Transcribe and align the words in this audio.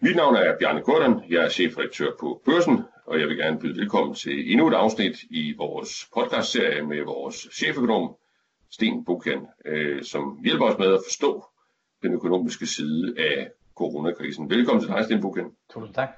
Mit 0.00 0.16
navn 0.16 0.36
er 0.36 0.58
Bjarne 0.58 0.82
Korten, 0.82 1.20
jeg 1.30 1.44
er 1.44 1.48
chefredaktør 1.48 2.10
på 2.20 2.42
Børsen, 2.44 2.82
og 3.06 3.20
jeg 3.20 3.28
vil 3.28 3.36
gerne 3.36 3.58
byde 3.58 3.76
velkommen 3.80 4.14
til 4.14 4.52
endnu 4.52 4.68
et 4.68 4.74
afsnit 4.74 5.16
i 5.30 5.54
vores 5.56 5.90
podcastserie 6.14 6.82
med 6.82 7.04
vores 7.04 7.48
cheføkonom, 7.52 8.14
Sten 8.70 9.04
Bukan, 9.04 9.46
øh, 9.64 10.02
som 10.02 10.38
hjælper 10.44 10.66
os 10.66 10.78
med 10.78 10.94
at 10.94 11.00
forstå 11.06 11.44
den 12.02 12.12
økonomiske 12.12 12.66
side 12.66 13.14
af 13.18 13.50
coronakrisen. 13.74 14.50
Velkommen 14.50 14.84
til 14.84 14.90
dig, 14.90 15.04
Sten 15.04 15.20
Bukan. 15.20 15.50
Tusind 15.70 15.94
tak. 15.94 16.08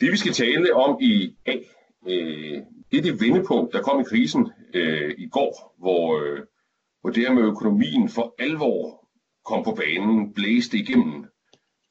Det 0.00 0.12
vi 0.12 0.16
skal 0.16 0.32
tale 0.32 0.74
om 0.74 0.98
i 1.00 1.36
dag, 1.46 1.70
øh, 2.08 2.58
det 2.90 2.98
er 2.98 3.02
det 3.02 3.20
vendepunkt, 3.20 3.72
der 3.72 3.82
kom 3.82 4.00
i 4.00 4.04
krisen 4.04 4.52
øh, 4.74 5.14
i 5.18 5.28
går, 5.28 5.74
hvor, 5.78 6.20
øh, 6.20 6.40
hvor 7.00 7.10
det 7.10 7.22
her 7.22 7.32
med 7.32 7.42
økonomien 7.42 8.08
for 8.08 8.34
alvor 8.38 9.08
kom 9.44 9.64
på 9.64 9.74
banen, 9.74 10.34
blæste 10.34 10.76
igennem 10.78 11.24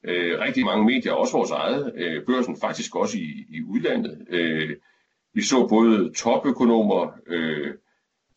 øh, 0.04 0.40
rigtig 0.40 0.64
mange 0.64 0.84
medier, 0.84 1.12
også 1.12 1.36
vores 1.36 1.50
eget, 1.50 1.92
øh, 1.96 2.24
børsen 2.24 2.56
faktisk 2.60 2.96
også 2.96 3.18
i, 3.18 3.46
i 3.48 3.62
udlandet. 3.62 4.26
Øh, 4.30 4.76
vi 5.34 5.42
så 5.42 5.66
både 5.68 6.12
topøkonomer, 6.12 7.12
øh, 7.26 7.74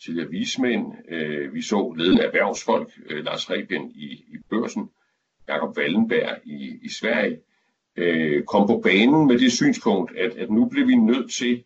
tidligere 0.03 0.29
vismænd, 0.29 0.85
øh, 1.09 1.53
vi 1.53 1.61
så 1.61 1.93
ledende 1.97 2.23
erhvervsfolk, 2.23 2.91
øh, 3.09 3.25
Lars 3.25 3.49
Rebien 3.51 3.91
i, 3.95 4.05
i 4.05 4.37
børsen, 4.49 4.89
Jakob 5.47 5.77
Wallenberg 5.77 6.37
i, 6.43 6.79
i 6.81 6.89
Sverige, 6.89 7.39
øh, 7.95 8.43
kom 8.43 8.67
på 8.67 8.79
banen 8.83 9.27
med 9.27 9.39
det 9.39 9.51
synspunkt, 9.51 10.17
at, 10.17 10.31
at 10.37 10.51
nu 10.51 10.65
bliver 10.65 10.87
vi 10.87 10.95
nødt 10.95 11.31
til 11.31 11.63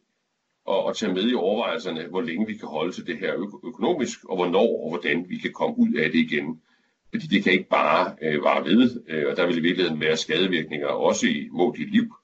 at, 0.69 0.89
at 0.89 0.95
tage 0.95 1.13
med 1.13 1.29
i 1.29 1.33
overvejelserne, 1.33 2.07
hvor 2.07 2.21
længe 2.21 2.47
vi 2.47 2.57
kan 2.57 2.67
holde 2.67 2.91
til 2.91 3.07
det 3.07 3.17
her 3.17 3.35
ø- 3.35 3.67
økonomisk, 3.67 4.25
og 4.25 4.35
hvornår 4.35 4.83
og 4.83 4.89
hvordan 4.89 5.25
vi 5.29 5.37
kan 5.37 5.53
komme 5.53 5.79
ud 5.79 5.93
af 5.93 6.11
det 6.11 6.19
igen. 6.19 6.61
Fordi 7.11 7.27
det 7.27 7.43
kan 7.43 7.53
ikke 7.53 7.69
bare 7.69 8.15
øh, 8.21 8.43
vare 8.43 8.65
ved, 8.65 9.03
øh, 9.07 9.25
og 9.29 9.37
der 9.37 9.45
vil 9.45 9.57
i 9.57 9.61
virkeligheden 9.61 10.01
være 10.01 10.17
skadevirkninger 10.17 10.87
også 10.87 11.27
i 11.27 11.49
mod 11.51 11.73
dit 11.73 11.91
liv 11.91 12.15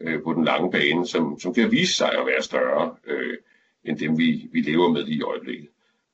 øh, 0.00 0.22
på 0.22 0.32
den 0.32 0.44
lange 0.44 0.70
bane, 0.70 1.06
som, 1.06 1.40
som 1.40 1.54
kan 1.54 1.70
vise 1.70 1.94
sig 1.94 2.12
at 2.12 2.26
være 2.26 2.42
større 2.42 2.94
øh, 3.06 3.38
end 3.84 3.98
dem, 3.98 4.18
vi, 4.18 4.48
vi 4.52 4.60
lever 4.60 4.88
med 4.88 5.06
i 5.06 5.22
øjeblikket. 5.22 5.68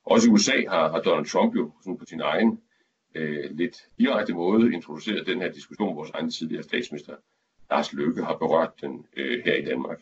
Også 0.04 0.28
i 0.28 0.32
USA 0.32 0.62
har, 0.68 0.90
har 0.90 1.00
Donald 1.00 1.26
Trump 1.26 1.56
jo 1.56 1.72
sådan 1.82 1.98
på 1.98 2.04
sin 2.04 2.20
egen 2.20 2.60
øh, 3.14 3.44
lidt 3.50 3.76
direkte 3.98 4.34
måde 4.34 4.72
introduceret 4.72 5.26
den 5.26 5.40
her 5.40 5.52
diskussion, 5.52 5.96
vores 5.96 6.10
egen 6.10 6.30
tidligere 6.30 6.62
statsminister 6.62 7.14
Lars 7.70 7.92
Løkke 7.92 8.24
har 8.24 8.36
berørt 8.36 8.72
den 8.80 9.06
øh, 9.16 9.44
her 9.44 9.54
i 9.54 9.64
Danmark. 9.64 10.00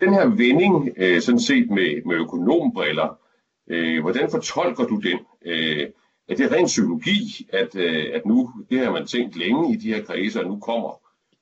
Den 0.00 0.12
her 0.12 0.26
vending, 0.26 0.94
øh, 0.96 1.20
sådan 1.20 1.40
set 1.40 1.70
med, 1.70 2.02
med 2.04 2.16
økonombriller, 2.16 3.18
øh, 3.66 4.00
hvordan 4.00 4.30
fortolker 4.30 4.84
du 4.84 4.96
den? 4.96 5.18
Øh, 5.44 5.88
er 6.28 6.34
det 6.36 6.52
ren 6.52 6.66
psykologi, 6.66 7.48
at, 7.52 7.76
øh, 7.76 8.06
at 8.14 8.26
nu, 8.26 8.50
det 8.70 8.78
har 8.78 8.92
man 8.92 9.06
tænkt 9.06 9.36
længe 9.36 9.72
i 9.74 9.76
de 9.76 9.94
her 9.94 10.04
kredse, 10.04 10.40
og 10.40 10.46
nu 10.46 10.60
kommer 10.60 11.00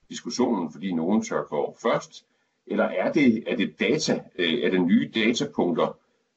diskussionen, 0.09 0.73
fordi 0.73 0.93
nogen 0.93 1.23
tør 1.23 1.43
gå 1.43 1.77
først? 1.83 2.25
Eller 2.67 2.85
er 2.85 3.13
det, 3.13 3.45
er 3.47 3.57
det 3.57 3.81
data, 3.81 4.23
øh, 4.39 4.65
er 4.65 4.71
det 4.71 4.83
nye 4.83 5.11
datapunkter, 5.15 5.97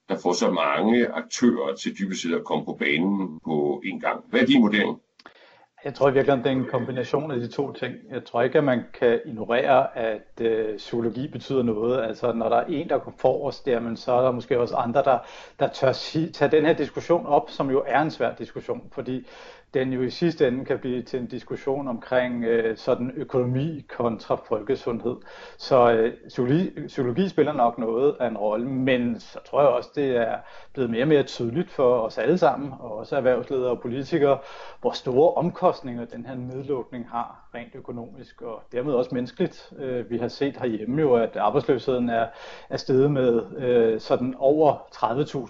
der 0.10 0.18
får 0.18 0.34
så 0.34 0.52
mange 0.52 1.08
aktører 1.08 1.76
til 1.76 1.98
dybest 1.98 2.22
set 2.22 2.34
at 2.34 2.44
komme 2.44 2.66
på 2.66 2.74
banen 2.74 3.40
på 3.46 3.82
en 3.86 4.00
gang? 4.00 4.24
Hvad 4.30 4.42
er 4.42 4.46
din 4.46 4.62
vurdering? 4.62 5.02
Jeg 5.86 5.94
tror 5.94 6.10
i 6.10 6.14
virkeligheden, 6.14 6.44
det 6.44 6.52
er 6.52 6.64
en 6.64 6.72
kombination 6.72 7.32
af 7.32 7.40
de 7.40 7.48
to 7.48 7.74
ting. 7.74 7.96
Jeg 8.12 8.26
tror 8.26 8.42
ikke, 8.42 8.58
at 8.58 8.64
man 8.64 8.84
kan 8.94 9.20
ignorere, 9.26 9.98
at 9.98 10.42
øh, 10.42 10.78
psykologi 10.78 11.28
betyder 11.28 11.64
noget. 11.64 12.04
Altså, 12.04 12.34
når 12.34 12.50
der 12.50 12.58
er 12.58 12.66
en, 12.66 12.90
der 12.90 12.98
går 12.98 13.14
forrest, 13.18 13.68
jamen, 13.68 13.98
så 13.98 14.12
er 14.12 14.22
der 14.22 14.32
måske 14.32 14.60
også 14.60 14.76
andre, 14.76 15.04
der, 15.04 15.18
der 15.60 15.68
tør 15.68 15.92
sige, 15.92 16.30
tage 16.30 16.52
den 16.52 16.66
her 16.66 16.74
diskussion 16.74 17.26
op, 17.26 17.50
som 17.50 17.72
jo 17.72 17.84
er 17.88 18.02
en 18.02 18.12
svær 18.12 18.36
diskussion. 18.36 18.90
Fordi 18.92 19.28
den 19.74 19.94
jo 19.94 20.02
i 20.02 20.10
sidste 20.10 20.48
ende 20.48 20.66
kan 20.66 20.80
blive 20.80 21.02
til 21.02 21.20
en 21.20 21.28
diskussion 21.28 21.88
omkring 21.88 22.44
øh, 22.44 22.78
sådan 22.78 23.12
økonomi 23.16 23.86
kontra 23.90 24.36
folkesundhed. 24.36 25.16
Så 25.58 25.92
øh, 25.92 26.14
psykologi, 26.28 26.88
psykologi 26.88 27.30
spiller 27.30 27.54
nok 27.54 27.78
noget 27.78 28.16
af 28.20 28.28
en 28.28 28.38
rolle, 28.38 28.68
men 28.70 29.20
så 29.20 29.40
tror 29.46 29.62
jeg 29.62 29.70
også, 29.70 29.90
det 29.96 30.18
er 30.18 30.38
blevet 30.74 30.90
mere 30.90 31.04
og 31.04 31.08
mere 31.08 31.24
tydeligt 31.24 31.72
for 31.72 32.00
os 32.00 32.18
alle 32.18 32.38
sammen, 32.38 32.74
og 32.80 32.98
også 32.98 33.16
erhvervsledere 33.18 33.70
og 33.70 33.82
politikere, 33.82 34.38
hvor 34.82 34.92
store 34.92 35.34
omkostninger 35.34 36.06
den 36.06 36.26
her 36.26 36.36
nedlukning 36.36 37.10
har 37.10 37.50
rent 37.56 37.76
økonomisk 37.76 38.42
og 38.42 38.64
dermed 38.72 38.94
også 38.94 39.10
menneskeligt. 39.14 39.74
Øh, 39.80 40.10
vi 40.10 40.18
har 40.18 40.28
set 40.28 40.58
herhjemme 40.58 41.02
jo, 41.02 41.16
at 41.16 41.36
arbejdsløsheden 41.36 42.10
er, 42.10 42.28
er 42.70 42.78
steget 42.78 43.12
med 43.12 43.58
øh, 43.58 44.00
sådan 44.00 44.36
over 44.38 44.74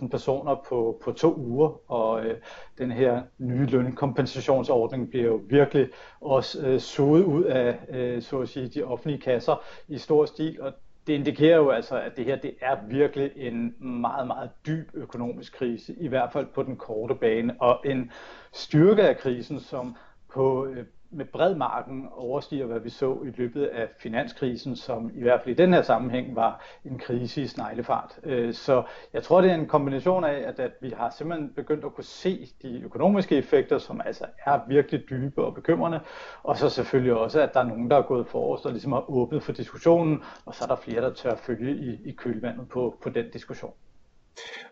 30.000 0.01 0.07
personer 0.07 0.55
på, 0.69 1.01
på 1.03 1.11
to 1.11 1.35
uger, 1.35 1.91
og 1.91 2.25
øh, 2.25 2.37
den 2.77 2.91
her 2.91 3.21
nye 3.37 3.65
kompensationsordning 4.13 5.09
bliver 5.09 5.25
jo 5.25 5.41
virkelig 5.49 5.87
også 6.21 6.61
øh, 6.67 6.79
suget 6.79 7.23
ud 7.23 7.43
af 7.43 7.77
øh, 7.89 8.21
så 8.21 8.39
at 8.39 8.49
sige, 8.49 8.67
de 8.67 8.83
offentlige 8.83 9.21
kasser 9.21 9.63
i 9.87 9.97
stor 9.97 10.25
stil, 10.25 10.61
og 10.61 10.73
det 11.07 11.13
indikerer 11.13 11.57
jo 11.57 11.69
altså, 11.69 12.01
at 12.01 12.17
det 12.17 12.25
her 12.25 12.35
det 12.35 12.53
er 12.61 12.75
virkelig 12.87 13.31
en 13.35 13.75
meget, 13.79 14.27
meget 14.27 14.49
dyb 14.65 14.89
økonomisk 14.93 15.53
krise, 15.53 15.95
i 15.99 16.07
hvert 16.07 16.31
fald 16.33 16.47
på 16.55 16.63
den 16.63 16.75
korte 16.75 17.15
bane, 17.15 17.55
og 17.59 17.79
en 17.85 18.11
styrke 18.53 19.01
af 19.01 19.17
krisen, 19.17 19.59
som 19.59 19.95
på 20.33 20.65
øh, 20.65 20.85
med 21.13 21.25
bred 21.25 21.55
marken 21.55 22.07
overstiger, 22.11 22.65
hvad 22.65 22.79
vi 22.79 22.89
så 22.89 23.17
i 23.25 23.29
løbet 23.37 23.65
af 23.65 23.87
finanskrisen, 23.99 24.75
som 24.75 25.11
i 25.15 25.21
hvert 25.21 25.41
fald 25.43 25.59
i 25.59 25.61
den 25.61 25.73
her 25.73 25.81
sammenhæng 25.81 26.35
var 26.35 26.65
en 26.85 26.97
krise 26.97 27.41
i 27.41 27.47
sneglefart. 27.47 28.19
Øh, 28.23 28.53
så 28.53 28.83
jeg 29.13 29.23
tror, 29.23 29.41
det 29.41 29.51
er 29.51 29.55
en 29.55 29.67
kombination 29.67 30.23
af, 30.23 30.43
at, 30.47 30.59
at 30.59 30.71
vi 30.81 30.89
har 30.97 31.09
simpelthen 31.17 31.49
begyndt 31.55 31.85
at 31.85 31.93
kunne 31.93 32.03
se 32.03 32.47
de 32.61 32.81
økonomiske 32.83 33.35
effekter, 33.35 33.77
som 33.77 34.01
altså 34.05 34.25
er 34.45 34.59
virkelig 34.67 35.09
dybe 35.09 35.43
og 35.43 35.55
bekymrende, 35.55 35.99
og 36.43 36.57
så 36.57 36.69
selvfølgelig 36.69 37.13
også, 37.13 37.41
at 37.41 37.53
der 37.53 37.59
er 37.59 37.67
nogen, 37.67 37.91
der 37.91 37.97
er 37.97 38.01
gået 38.01 38.27
forrest 38.27 38.65
og 38.65 38.71
ligesom 38.71 38.91
har 38.91 39.09
åbnet 39.09 39.43
for 39.43 39.51
diskussionen, 39.51 40.23
og 40.45 40.55
så 40.55 40.63
er 40.63 40.67
der 40.67 40.75
flere, 40.75 41.01
der 41.01 41.13
tør 41.13 41.35
følge 41.35 41.71
i, 41.71 42.09
i 42.09 42.11
kølvandet 42.11 42.69
på, 42.69 42.97
på 43.03 43.09
den 43.09 43.25
diskussion. 43.33 43.73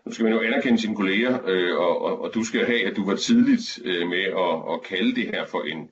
Nu 0.04 0.12
skal 0.12 0.24
man 0.24 0.32
jo 0.32 0.40
anerkende 0.40 0.80
sine 0.80 0.96
kolleger, 0.96 1.38
øh, 1.46 1.76
og, 1.78 2.02
og, 2.02 2.22
og 2.22 2.30
du 2.34 2.44
skal 2.44 2.66
have, 2.66 2.86
at 2.90 2.96
du 2.96 3.04
var 3.06 3.16
tidligt 3.16 3.80
øh, 3.84 4.08
med 4.08 4.24
at, 4.44 4.74
at 4.74 4.82
kalde 4.82 5.14
det 5.14 5.26
her 5.34 5.46
for 5.46 5.62
en, 5.62 5.90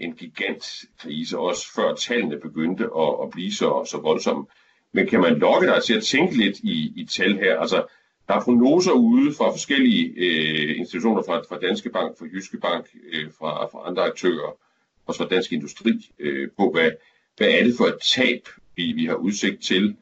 en 0.00 0.12
gigantkrise, 0.12 1.38
også 1.38 1.72
før 1.74 1.94
tallene 1.94 2.40
begyndte 2.40 2.84
at, 2.84 3.14
at 3.22 3.30
blive 3.30 3.52
så, 3.52 3.86
så 3.90 3.98
voldsomme. 3.98 4.46
Men 4.92 5.06
kan 5.06 5.20
man 5.20 5.38
lokke 5.38 5.66
dig 5.66 5.82
til 5.82 5.94
at 5.94 6.02
tænke 6.02 6.36
lidt 6.36 6.58
i, 6.58 6.92
i 6.96 7.04
tal 7.04 7.38
her? 7.38 7.58
Altså, 7.58 7.86
der 8.28 8.34
er 8.34 8.40
prognoser 8.40 8.92
ude 8.92 9.34
fra 9.34 9.50
forskellige 9.50 10.12
øh, 10.16 10.78
institutioner, 10.78 11.22
fra, 11.22 11.38
fra 11.48 11.58
Danske 11.58 11.90
Bank, 11.90 12.18
fra 12.18 12.26
Jyske 12.32 12.58
Bank, 12.58 12.86
øh, 13.12 13.30
fra, 13.38 13.66
fra 13.66 13.88
andre 13.88 14.02
aktører, 14.02 14.56
også 15.06 15.22
fra 15.22 15.28
Dansk 15.28 15.52
Industri, 15.52 16.10
øh, 16.18 16.48
på 16.56 16.70
hvad, 16.70 16.90
hvad 17.36 17.48
er 17.48 17.64
det 17.64 17.74
for 17.76 17.84
et 17.84 17.98
tab, 18.14 18.48
vi, 18.76 18.92
vi 18.92 19.06
har 19.06 19.14
udsigt 19.14 19.62
til. 19.62 19.96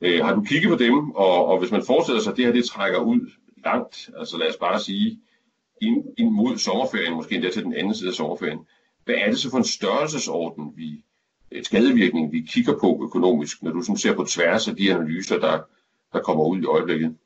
Øh, 0.00 0.24
har 0.24 0.34
du 0.34 0.42
kigget 0.42 0.70
på 0.70 0.76
dem, 0.76 1.10
og, 1.10 1.46
og 1.46 1.58
hvis 1.58 1.70
man 1.70 1.84
forestiller 1.86 2.22
sig, 2.22 2.30
at 2.30 2.36
det 2.36 2.44
her 2.44 2.52
det 2.52 2.64
trækker 2.64 2.98
ud 2.98 3.30
langt, 3.64 4.10
altså 4.18 4.38
lad 4.38 4.48
os 4.48 4.56
bare 4.56 4.80
sige, 4.80 5.18
ind, 5.82 6.04
ind 6.18 6.30
mod 6.30 6.58
sommerferien, 6.58 7.14
måske 7.14 7.34
endda 7.34 7.50
til 7.50 7.64
den 7.64 7.74
anden 7.74 7.94
side 7.94 8.08
af 8.08 8.14
sommerferien, 8.14 8.58
hvad 9.04 9.14
er 9.14 9.26
det 9.30 9.38
så 9.38 9.50
for 9.50 9.58
en 9.58 9.64
størrelsesorden, 9.64 10.72
vi, 10.76 11.04
øh, 11.52 11.64
skadevirkning, 11.64 12.32
vi 12.32 12.40
kigger 12.40 12.72
på 12.80 13.00
økonomisk, 13.02 13.62
når 13.62 13.70
du 13.70 13.82
sådan 13.82 13.96
ser 13.96 14.16
på 14.16 14.24
tværs 14.24 14.68
af 14.68 14.76
de 14.76 14.94
analyser, 14.94 15.38
der, 15.38 15.58
der 16.12 16.20
kommer 16.20 16.44
ud 16.44 16.62
i 16.62 16.64
øjeblikket? 16.64 17.16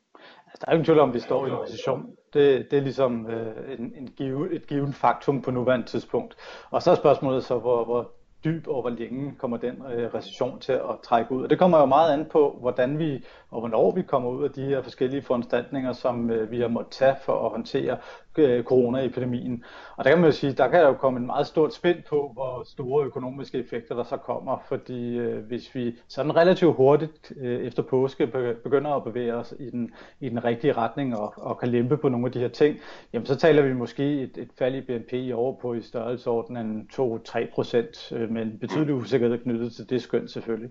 Altså, 0.47 0.57
der 0.61 0.67
er 0.67 0.71
jo 0.71 0.75
ingen 0.75 0.85
tvivl 0.85 0.99
om, 0.99 1.09
at 1.09 1.15
vi 1.15 1.19
står 1.19 1.45
i 1.45 1.49
en 1.49 1.55
recession. 1.55 2.05
Det, 2.33 2.71
det 2.71 2.79
er 2.79 2.83
ligesom 2.83 3.27
øh, 3.27 3.79
en, 3.79 3.93
en 3.97 4.09
give, 4.17 4.53
et 4.53 4.67
givet 4.67 4.95
faktum 4.95 5.41
på 5.41 5.51
nuværende 5.51 5.85
tidspunkt. 5.85 6.35
Og 6.69 6.81
så 6.81 6.91
er 6.91 6.95
spørgsmålet 6.95 7.43
så, 7.43 7.59
hvor, 7.59 7.85
hvor 7.85 8.11
dyb 8.43 8.67
og 8.67 8.81
hvor 8.81 8.89
længe 8.89 9.35
kommer 9.37 9.57
den 9.57 9.83
øh, 9.93 10.13
recession 10.13 10.59
til 10.59 10.71
at 10.71 10.95
trække 11.03 11.31
ud. 11.31 11.43
Og 11.43 11.49
det 11.49 11.59
kommer 11.59 11.79
jo 11.79 11.85
meget 11.85 12.13
an 12.13 12.25
på, 12.31 12.57
hvordan 12.59 12.99
vi 12.99 13.23
og 13.51 13.59
hvornår 13.59 13.91
vi 13.91 14.01
kommer 14.01 14.29
ud 14.29 14.43
af 14.43 14.51
de 14.51 14.65
her 14.65 14.81
forskellige 14.81 15.21
foranstaltninger, 15.21 15.93
som 15.93 16.29
øh, 16.29 16.51
vi 16.51 16.59
har 16.59 16.67
måttet 16.67 16.91
tage 16.91 17.15
for 17.25 17.45
at 17.45 17.51
håndtere 17.51 17.97
øh, 18.39 18.63
coronaepidemien. 18.63 19.63
Og 19.95 20.03
der 20.03 20.11
kan 20.11 20.19
man 20.19 20.29
jo 20.29 20.35
sige, 20.35 20.53
der 20.53 20.67
kan 20.67 20.81
jo 20.81 20.93
komme 20.93 21.19
en 21.19 21.25
meget 21.25 21.47
stort 21.47 21.73
spænd 21.73 21.97
på, 22.09 22.31
hvor 22.33 22.63
store 22.65 23.05
økonomiske 23.05 23.57
effekter 23.57 23.95
der 23.95 24.03
så 24.03 24.17
kommer, 24.17 24.57
fordi 24.67 25.17
øh, 25.17 25.45
hvis 25.45 25.75
vi 25.75 25.95
sådan 26.07 26.35
relativt 26.35 26.75
hurtigt 26.75 27.33
øh, 27.37 27.61
efter 27.61 27.83
påske 27.83 28.27
begynder 28.63 28.91
at 28.91 29.03
bevæge 29.03 29.35
os 29.35 29.53
i 29.59 29.69
den, 29.69 29.91
i 30.19 30.29
den 30.29 30.43
rigtige 30.43 30.73
retning 30.73 31.17
og, 31.17 31.33
og 31.37 31.59
kan 31.59 31.69
lempe 31.69 31.97
på 31.97 32.09
nogle 32.09 32.25
af 32.25 32.31
de 32.31 32.39
her 32.39 32.47
ting, 32.47 32.77
jamen 33.13 33.25
så 33.25 33.35
taler 33.35 33.61
vi 33.61 33.73
måske 33.73 34.21
et, 34.21 34.37
et 34.37 34.49
fald 34.57 34.75
i 34.75 34.81
BNP 34.81 35.13
i 35.13 35.31
år 35.31 35.59
på 35.61 35.73
i 35.73 35.81
størrelsesordenen 35.81 36.89
2-3 36.93 37.53
procent, 37.53 38.11
øh, 38.11 38.29
men 38.29 38.57
betydelig 38.61 38.93
usikkerhed 38.93 39.37
knyttet 39.37 39.71
til 39.73 39.89
det 39.89 40.01
skøn 40.01 40.27
selvfølgelig. 40.27 40.69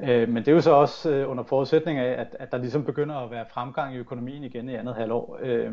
Øh, 0.00 0.28
men 0.28 0.36
det 0.36 0.48
er 0.48 0.52
jo 0.52 0.60
så 0.60 0.72
også 0.72 1.10
øh, 1.10 1.30
under 1.30 1.44
forudsætning 1.44 1.98
af, 1.98 2.19
at, 2.20 2.36
at 2.38 2.52
der 2.52 2.58
ligesom 2.58 2.84
begynder 2.84 3.14
at 3.14 3.30
være 3.30 3.44
fremgang 3.50 3.94
i 3.94 3.98
økonomien 3.98 4.44
igen 4.44 4.68
i 4.68 4.74
andet 4.74 4.94
halvår. 4.94 5.38
Øh, 5.42 5.72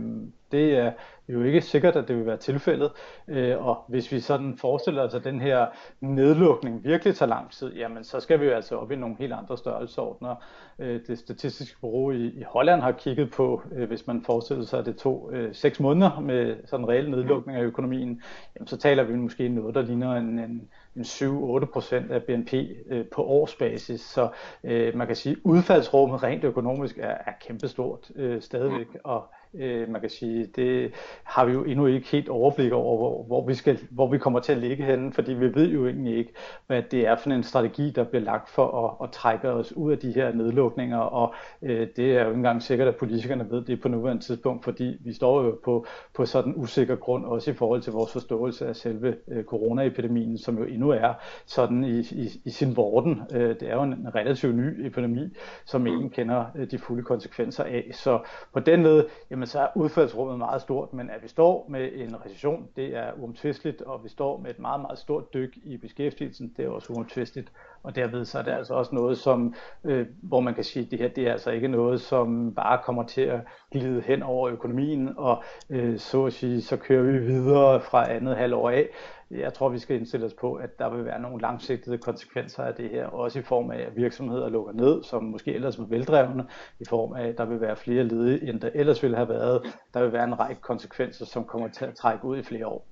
det 0.52 0.78
er 0.78 0.92
jo 1.30 1.44
ikke 1.44 1.62
sikkert, 1.62 1.96
at 1.96 2.08
det 2.08 2.18
vil 2.18 2.26
være 2.26 2.38
tilfældet. 2.38 2.92
Øh, 3.28 3.66
og 3.66 3.84
hvis 3.88 4.12
vi 4.12 4.20
sådan 4.20 4.58
forestiller 4.58 5.04
os, 5.04 5.14
at 5.14 5.24
den 5.24 5.42
her 5.42 5.66
nedlukning 6.02 6.84
virkelig 6.84 7.16
tager 7.16 7.30
lang 7.30 7.52
tid, 7.52 7.74
jamen 7.74 8.04
så 8.04 8.20
skal 8.20 8.40
vi 8.40 8.46
jo 8.46 8.52
altså 8.52 8.76
op 8.76 8.92
i 8.92 8.96
nogle 8.96 9.16
helt 9.20 9.34
andre 9.34 9.58
størrelseordner. 9.58 10.36
Øh, 10.80 11.02
det 11.08 11.20
statistiske 11.20 11.80
bureau 11.82 12.12
i, 12.12 12.26
i 12.28 12.44
Holland 12.48 12.82
har 12.82 12.92
kigget 12.92 13.32
på, 13.32 13.62
øh, 13.76 13.88
hvis 13.88 14.08
man 14.08 14.22
forestiller 14.22 14.66
sig, 14.66 14.80
at 14.80 14.86
det 14.86 14.98
tog 14.98 15.30
øh, 15.34 15.56
seks 15.56 15.80
måneder 15.80 16.20
med 16.20 16.56
sådan 16.66 16.86
en 16.86 16.90
reel 16.90 17.10
nedlukning 17.10 17.58
af 17.58 17.64
økonomien, 17.64 18.22
jamen 18.56 18.68
så 18.68 18.78
taler 18.78 19.04
vi 19.04 19.16
måske 19.16 19.50
noget, 19.50 19.76
der 19.76 19.82
ligner 19.82 20.16
en 20.16 20.40
en 20.40 20.70
7-8 21.02 21.66
procent 21.66 22.12
af 22.12 22.24
BNP 22.24 22.54
øh, 22.90 23.06
på 23.12 23.24
årsbasis. 23.24 24.02
Så 24.02 24.30
øh, 24.64 24.96
man 24.96 25.08
kan 25.08 25.16
sige, 25.16 25.34
at 25.34 25.40
udfaldsrummet 25.44 26.24
rent 26.24 26.44
økonomisk 26.44 26.98
er, 26.98 27.18
er 27.26 27.34
kæmpestort 27.42 28.12
øh, 28.16 28.42
stadigvæk, 28.42 28.88
og 29.04 29.24
Øh, 29.54 29.90
man 29.90 30.02
kan 30.02 30.10
sige, 30.10 30.48
det 30.56 30.92
har 31.24 31.46
vi 31.46 31.52
jo 31.52 31.64
endnu 31.64 31.86
ikke 31.86 32.08
helt 32.08 32.30
overblik 32.30 32.72
over, 32.72 32.98
hvor, 32.98 33.24
hvor, 33.24 33.48
vi, 33.48 33.54
skal, 33.54 33.80
hvor 33.92 34.12
vi 34.12 34.18
kommer 34.18 34.40
til 34.40 34.52
at 34.52 34.58
ligge 34.58 34.84
henne, 34.84 35.14
fordi 35.14 35.34
vi 35.34 35.56
ved 35.56 35.70
jo 35.70 35.88
egentlig 35.88 36.18
ikke, 36.18 36.34
hvad 36.68 36.84
det 36.92 37.08
er 37.08 37.16
for 37.16 37.30
en 37.30 37.44
strategi, 37.44 37.92
der 37.92 38.04
bliver 38.04 38.24
lagt 38.24 38.50
for 38.50 38.86
at, 38.86 39.08
at 39.08 39.12
trække 39.12 39.50
os 39.50 39.74
ud 39.74 39.92
af 39.92 39.98
de 39.98 40.12
her 40.12 40.34
nedlukninger, 40.34 40.98
og 40.98 41.34
øh, 41.62 41.88
det 41.96 42.18
er 42.18 42.22
jo 42.22 42.28
ikke 42.28 42.38
engang 42.38 42.64
sikkert, 42.64 42.88
at 42.88 42.96
politikerne 42.96 43.48
ved 43.50 43.62
det 43.62 43.82
på 43.82 43.88
nuværende 43.88 44.24
tidspunkt, 44.24 44.64
fordi 44.64 44.98
vi 45.00 45.14
står 45.14 45.44
jo 45.44 45.60
på, 45.64 45.86
på 46.14 46.26
sådan 46.26 46.54
usikker 46.56 46.96
grund, 46.96 47.26
også 47.26 47.52
i 47.52 47.54
forhold 47.54 47.82
til 47.82 47.94
vores 47.94 48.12
forståelse 48.12 48.68
af 48.68 48.76
selve 48.76 49.16
øh, 49.28 49.44
coronaepidemien, 49.44 50.38
som 50.38 50.58
jo 50.58 50.64
endnu 50.64 50.90
er 50.90 51.14
sådan 51.46 51.84
i, 51.84 52.00
i, 52.00 52.42
i 52.46 52.50
sin 52.50 52.76
vorden. 52.76 53.22
Øh, 53.32 53.50
det 53.60 53.64
er 53.64 53.76
jo 53.76 53.84
en 53.84 54.08
relativt 54.16 54.56
ny 54.56 54.86
epidemi, 54.86 55.30
som 55.66 55.88
ingen 55.88 56.10
kender 56.10 56.46
øh, 56.56 56.72
de 56.72 56.78
fulde 56.78 57.04
konsekvenser 57.04 57.64
af. 57.64 57.90
Så 57.94 58.20
på 58.54 58.60
den 58.60 58.84
led, 58.84 59.06
jamen 59.38 59.48
så 59.48 59.60
er 59.60 59.68
udfaldsrummet 59.76 60.38
meget 60.38 60.62
stort, 60.62 60.94
men 60.94 61.10
at 61.10 61.24
vi 61.24 61.28
står 61.28 61.66
med 61.70 61.90
en 61.94 62.16
recession, 62.26 62.68
det 62.76 62.96
er 62.96 63.12
uomtvisteligt, 63.18 63.82
og 63.82 64.04
vi 64.04 64.10
står 64.10 64.38
med 64.38 64.50
et 64.50 64.60
meget, 64.60 64.82
meget 64.82 65.00
stort 65.00 65.34
dyk 65.34 65.58
i 65.64 65.78
beskæftigelsen, 65.78 66.54
det 66.58 66.66
er 66.66 66.70
også 66.70 66.94
uomtvisteligt, 66.94 67.52
og 67.84 67.96
derved 67.96 68.26
så 68.26 68.40
er 68.40 68.44
det 68.44 68.52
altså 68.52 68.74
også 68.74 68.96
noget, 68.96 69.18
som, 69.18 69.54
øh, 69.84 70.08
hvor 70.24 70.40
man 70.40 70.54
kan 70.54 70.64
sige, 70.64 70.86
at 70.86 70.92
det 70.92 71.00
her 71.00 71.08
det 71.08 71.28
er 71.28 71.32
altså 71.32 71.52
ikke 71.52 71.68
noget, 71.68 72.02
som 72.02 72.54
bare 72.56 72.80
kommer 72.84 73.04
til 73.04 73.22
at 73.22 73.40
glide 73.72 74.02
hen 74.02 74.24
over 74.24 74.50
økonomien, 74.50 75.14
og 75.18 75.44
øh, 75.70 76.00
så 76.00 76.26
at 76.26 76.34
sige, 76.34 76.62
så 76.62 76.78
kører 76.78 77.04
vi 77.04 77.18
videre 77.18 77.82
fra 77.82 78.12
andet 78.12 78.36
halvår 78.36 78.70
af, 78.70 78.90
jeg 79.32 79.54
tror, 79.54 79.70
vi 79.70 79.80
skal 79.80 79.96
indstille 79.96 80.26
os 80.26 80.34
på, 80.34 80.54
at 80.54 80.80
der 80.80 80.96
vil 80.96 81.06
være 81.06 81.22
nogle 81.22 81.42
langsigtede 81.42 81.98
konsekvenser 81.98 82.64
af 82.64 82.74
det 82.74 82.90
her, 82.90 83.06
også 83.06 83.40
i 83.40 83.42
form 83.42 83.72
af, 83.72 83.80
at 83.80 83.96
virksomheder 83.96 84.50
lukker 84.50 84.74
ned, 84.74 85.04
som 85.04 85.24
måske 85.24 85.54
ellers 85.54 85.80
var 85.80 85.86
veldrevne, 85.86 86.46
i 86.80 86.86
form 86.90 87.14
af, 87.14 87.28
at 87.28 87.38
der 87.38 87.46
vil 87.46 87.62
være 87.62 87.76
flere 87.76 88.04
ledige, 88.04 88.50
end 88.50 88.62
der 88.62 88.70
ellers 88.76 89.04
ville 89.04 89.16
have 89.16 89.30
været. 89.30 89.76
Der 89.94 90.04
vil 90.04 90.14
være 90.14 90.24
en 90.24 90.40
række 90.40 90.62
konsekvenser, 90.62 91.26
som 91.26 91.46
kommer 91.46 91.68
til 91.68 91.86
at 91.86 91.96
trække 91.96 92.26
ud 92.26 92.38
i 92.38 92.44
flere 92.44 92.68
år. 92.68 92.88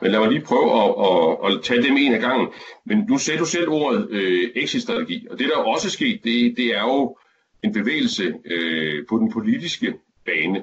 Men 0.00 0.10
lad 0.10 0.20
mig 0.20 0.28
lige 0.28 0.44
prøve 0.44 0.70
at, 0.82 0.90
at, 1.08 1.52
at 1.56 1.62
tage 1.62 1.82
dem 1.82 1.96
en 1.96 2.14
af 2.14 2.20
gangen. 2.20 2.48
Men 2.84 3.06
nu 3.08 3.18
sagde 3.18 3.40
du 3.40 3.44
selv 3.44 3.68
ordet 3.68 4.08
øh, 4.10 4.50
exit-strategi, 4.56 5.26
og 5.30 5.38
det 5.38 5.46
der 5.54 5.62
også 5.62 5.88
er 5.88 5.90
sket, 5.90 6.20
det, 6.24 6.56
det 6.56 6.66
er 6.76 6.82
jo 6.82 7.16
en 7.62 7.72
bevægelse 7.72 8.34
øh, 8.44 9.06
på 9.08 9.18
den 9.18 9.32
politiske 9.32 9.94
bane 10.24 10.62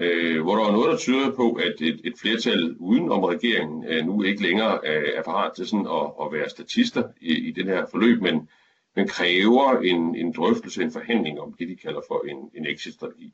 øh, 0.00 0.42
hvor 0.42 0.56
der 0.56 0.64
er 0.64 0.72
noget, 0.72 0.90
der 0.90 0.96
tyder 0.96 1.30
på, 1.30 1.52
at 1.52 1.74
et, 1.80 2.00
et 2.04 2.14
flertal 2.20 2.76
uden 2.78 3.10
om 3.10 3.24
regeringen 3.24 3.84
øh, 3.88 4.06
nu 4.06 4.22
ikke 4.22 4.42
længere 4.42 4.86
er, 4.86 5.18
er 5.18 5.22
parat 5.22 5.52
til 5.56 5.66
sådan 5.66 5.86
at, 5.86 6.12
at 6.22 6.32
være 6.32 6.48
statister 6.48 7.02
i, 7.20 7.48
i 7.48 7.50
den 7.50 7.66
her 7.66 7.86
forløb, 7.90 8.22
men, 8.22 8.48
men 8.96 9.08
kræver 9.08 9.80
en, 9.80 10.14
en 10.14 10.32
drøftelse, 10.32 10.82
en 10.82 10.92
forhandling 10.92 11.40
om 11.40 11.52
det, 11.58 11.68
de 11.68 11.76
kalder 11.76 12.00
for 12.08 12.24
en, 12.28 12.50
en 12.54 12.66
exit-strategi. 12.66 13.32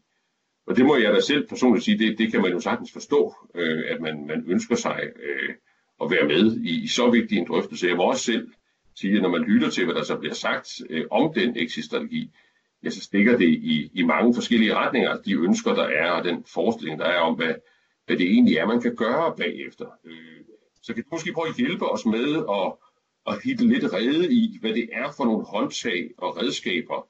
Og 0.66 0.76
det 0.76 0.86
må 0.86 0.96
jeg 0.96 1.12
da 1.12 1.20
selv 1.20 1.48
personligt 1.48 1.84
sige, 1.84 1.98
det, 1.98 2.18
det 2.18 2.30
kan 2.30 2.42
man 2.42 2.52
jo 2.52 2.60
sagtens 2.60 2.92
forstå, 2.92 3.34
øh, 3.54 3.84
at 3.88 4.00
man, 4.00 4.26
man 4.26 4.44
ønsker 4.46 4.76
sig 4.76 5.00
øh, 5.22 5.54
at 6.02 6.10
være 6.10 6.28
med 6.28 6.56
i, 6.56 6.84
i 6.84 6.88
så 6.88 7.10
vigtig 7.10 7.38
en 7.38 7.46
drøftelse. 7.46 7.86
Jeg 7.86 7.96
må 7.96 8.02
også 8.02 8.24
selv 8.24 8.48
sige, 8.96 9.16
at 9.16 9.22
når 9.22 9.28
man 9.28 9.42
lytter 9.42 9.70
til, 9.70 9.84
hvad 9.84 9.94
der 9.94 10.02
så 10.02 10.16
bliver 10.16 10.34
sagt 10.34 10.68
øh, 10.90 11.04
om 11.10 11.34
den 11.34 11.56
exit-strategi, 11.56 12.30
ja, 12.84 12.90
så 12.90 13.00
stikker 13.00 13.38
det 13.38 13.48
i, 13.48 13.90
i 13.94 14.02
mange 14.02 14.34
forskellige 14.34 14.74
retninger, 14.74 15.16
de 15.16 15.34
ønsker, 15.34 15.74
der 15.74 15.84
er, 15.84 16.10
og 16.10 16.24
den 16.24 16.44
forestilling, 16.54 16.98
der 16.98 17.04
er 17.04 17.18
om, 17.18 17.34
hvad, 17.34 17.54
hvad 18.06 18.16
det 18.16 18.26
egentlig 18.26 18.56
er, 18.56 18.66
man 18.66 18.80
kan 18.80 18.96
gøre 18.96 19.34
bagefter. 19.36 19.86
Øh, 20.04 20.40
så 20.82 20.94
kan 20.94 21.02
du 21.02 21.08
måske 21.12 21.32
prøve 21.32 21.48
at 21.48 21.56
hjælpe 21.56 21.90
os 21.90 22.06
med 22.06 22.36
at, 22.50 22.72
at 23.26 23.42
hitte 23.44 23.66
lidt 23.66 23.92
rede 23.92 24.34
i, 24.34 24.58
hvad 24.60 24.74
det 24.74 24.88
er 24.92 25.12
for 25.16 25.24
nogle 25.24 25.44
håndtag 25.44 26.10
og 26.18 26.36
redskaber, 26.42 27.08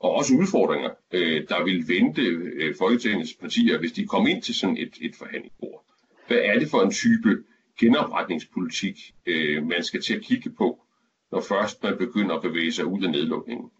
og 0.00 0.12
også 0.12 0.34
udfordringer, 0.34 0.90
øh, 1.12 1.48
der 1.48 1.64
vil 1.64 1.88
vente 1.88 2.22
øh, 2.22 2.74
Folketingets 2.78 3.34
partier, 3.34 3.78
hvis 3.78 3.92
de 3.92 4.06
kommer 4.06 4.28
ind 4.28 4.42
til 4.42 4.54
sådan 4.54 4.76
et, 4.76 4.94
et 5.00 5.16
forhandlingsbord. 5.16 5.84
Hvad 6.26 6.38
er 6.38 6.58
det 6.58 6.70
for 6.70 6.82
en 6.82 6.90
type 6.90 7.44
genopretningspolitik, 7.80 9.14
øh, 9.26 9.66
man 9.66 9.84
skal 9.84 10.02
til 10.02 10.14
at 10.14 10.22
kigge 10.22 10.50
på, 10.50 10.80
når 11.32 11.40
først 11.40 11.82
man 11.82 11.98
begynder 11.98 12.34
at 12.34 12.42
bevæge 12.42 12.72
sig 12.72 12.86
ud 12.86 13.02
af 13.04 13.10
nedlukningen? 13.10 13.70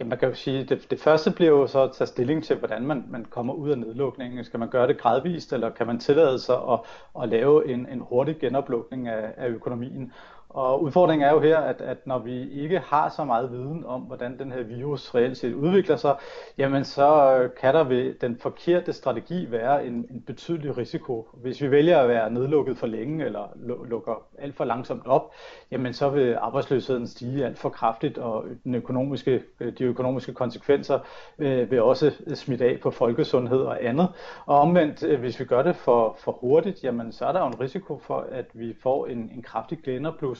Ja, 0.00 0.04
man 0.04 0.18
kan 0.18 0.28
jo 0.28 0.34
sige, 0.34 0.64
det, 0.64 0.90
det 0.90 1.00
første 1.00 1.30
bliver 1.30 1.50
jo 1.50 1.66
så 1.66 1.82
at 1.82 1.92
tage 1.92 2.06
stilling 2.08 2.44
til, 2.44 2.56
hvordan 2.56 2.86
man, 2.86 3.04
man 3.08 3.24
kommer 3.24 3.54
ud 3.54 3.70
af 3.70 3.78
nedlukningen. 3.78 4.44
Skal 4.44 4.60
man 4.60 4.68
gøre 4.68 4.86
det 4.86 4.98
gradvist, 4.98 5.52
eller 5.52 5.70
kan 5.70 5.86
man 5.86 5.98
tillade 5.98 6.38
sig 6.38 6.56
at, 6.56 6.80
at 7.22 7.28
lave 7.28 7.68
en, 7.68 7.86
en 7.88 8.00
hurtig 8.00 8.38
genoplukning 8.38 9.08
af, 9.08 9.34
af 9.36 9.48
økonomien? 9.48 10.12
Og 10.50 10.82
udfordringen 10.82 11.28
er 11.28 11.32
jo 11.32 11.40
her, 11.40 11.58
at, 11.58 11.80
at 11.80 12.06
når 12.06 12.18
vi 12.18 12.50
ikke 12.50 12.78
har 12.78 13.08
så 13.08 13.24
meget 13.24 13.52
viden 13.52 13.84
om, 13.86 14.00
hvordan 14.00 14.38
den 14.38 14.52
her 14.52 14.62
virus 14.62 15.14
reelt 15.14 15.36
set 15.36 15.54
udvikler 15.54 15.96
sig, 15.96 16.16
jamen 16.58 16.84
så 16.84 17.36
øh, 17.36 17.50
kan 17.60 17.74
der 17.74 17.84
ved 17.84 18.14
den 18.14 18.38
forkerte 18.38 18.92
strategi 18.92 19.50
være 19.50 19.86
en, 19.86 19.92
en 19.92 20.22
betydelig 20.26 20.78
risiko. 20.78 21.28
Hvis 21.34 21.62
vi 21.62 21.70
vælger 21.70 21.98
at 21.98 22.08
være 22.08 22.30
nedlukket 22.30 22.78
for 22.78 22.86
længe 22.86 23.24
eller 23.24 23.48
lukker 23.88 24.22
alt 24.38 24.56
for 24.56 24.64
langsomt 24.64 25.06
op, 25.06 25.32
jamen 25.70 25.92
så 25.92 26.08
vil 26.08 26.34
arbejdsløsheden 26.40 27.06
stige 27.06 27.46
alt 27.46 27.58
for 27.58 27.68
kraftigt, 27.68 28.18
og 28.18 28.44
den 28.64 28.74
økonomiske, 28.74 29.42
øh, 29.60 29.72
de 29.78 29.84
økonomiske 29.84 30.34
konsekvenser 30.34 30.98
øh, 31.38 31.70
vil 31.70 31.82
også 31.82 32.12
smitte 32.34 32.64
af 32.64 32.78
på 32.82 32.90
folkesundhed 32.90 33.60
og 33.60 33.84
andet. 33.84 34.08
Og 34.46 34.60
omvendt, 34.60 35.02
øh, 35.02 35.20
hvis 35.20 35.40
vi 35.40 35.44
gør 35.44 35.62
det 35.62 35.76
for, 35.76 36.16
for 36.18 36.32
hurtigt, 36.32 36.84
jamen 36.84 37.12
så 37.12 37.24
er 37.24 37.32
der 37.32 37.40
jo 37.40 37.46
en 37.46 37.60
risiko 37.60 37.98
for, 37.98 38.26
at 38.32 38.46
vi 38.54 38.74
får 38.82 39.06
en, 39.06 39.18
en 39.18 39.42
kraftig 39.42 39.78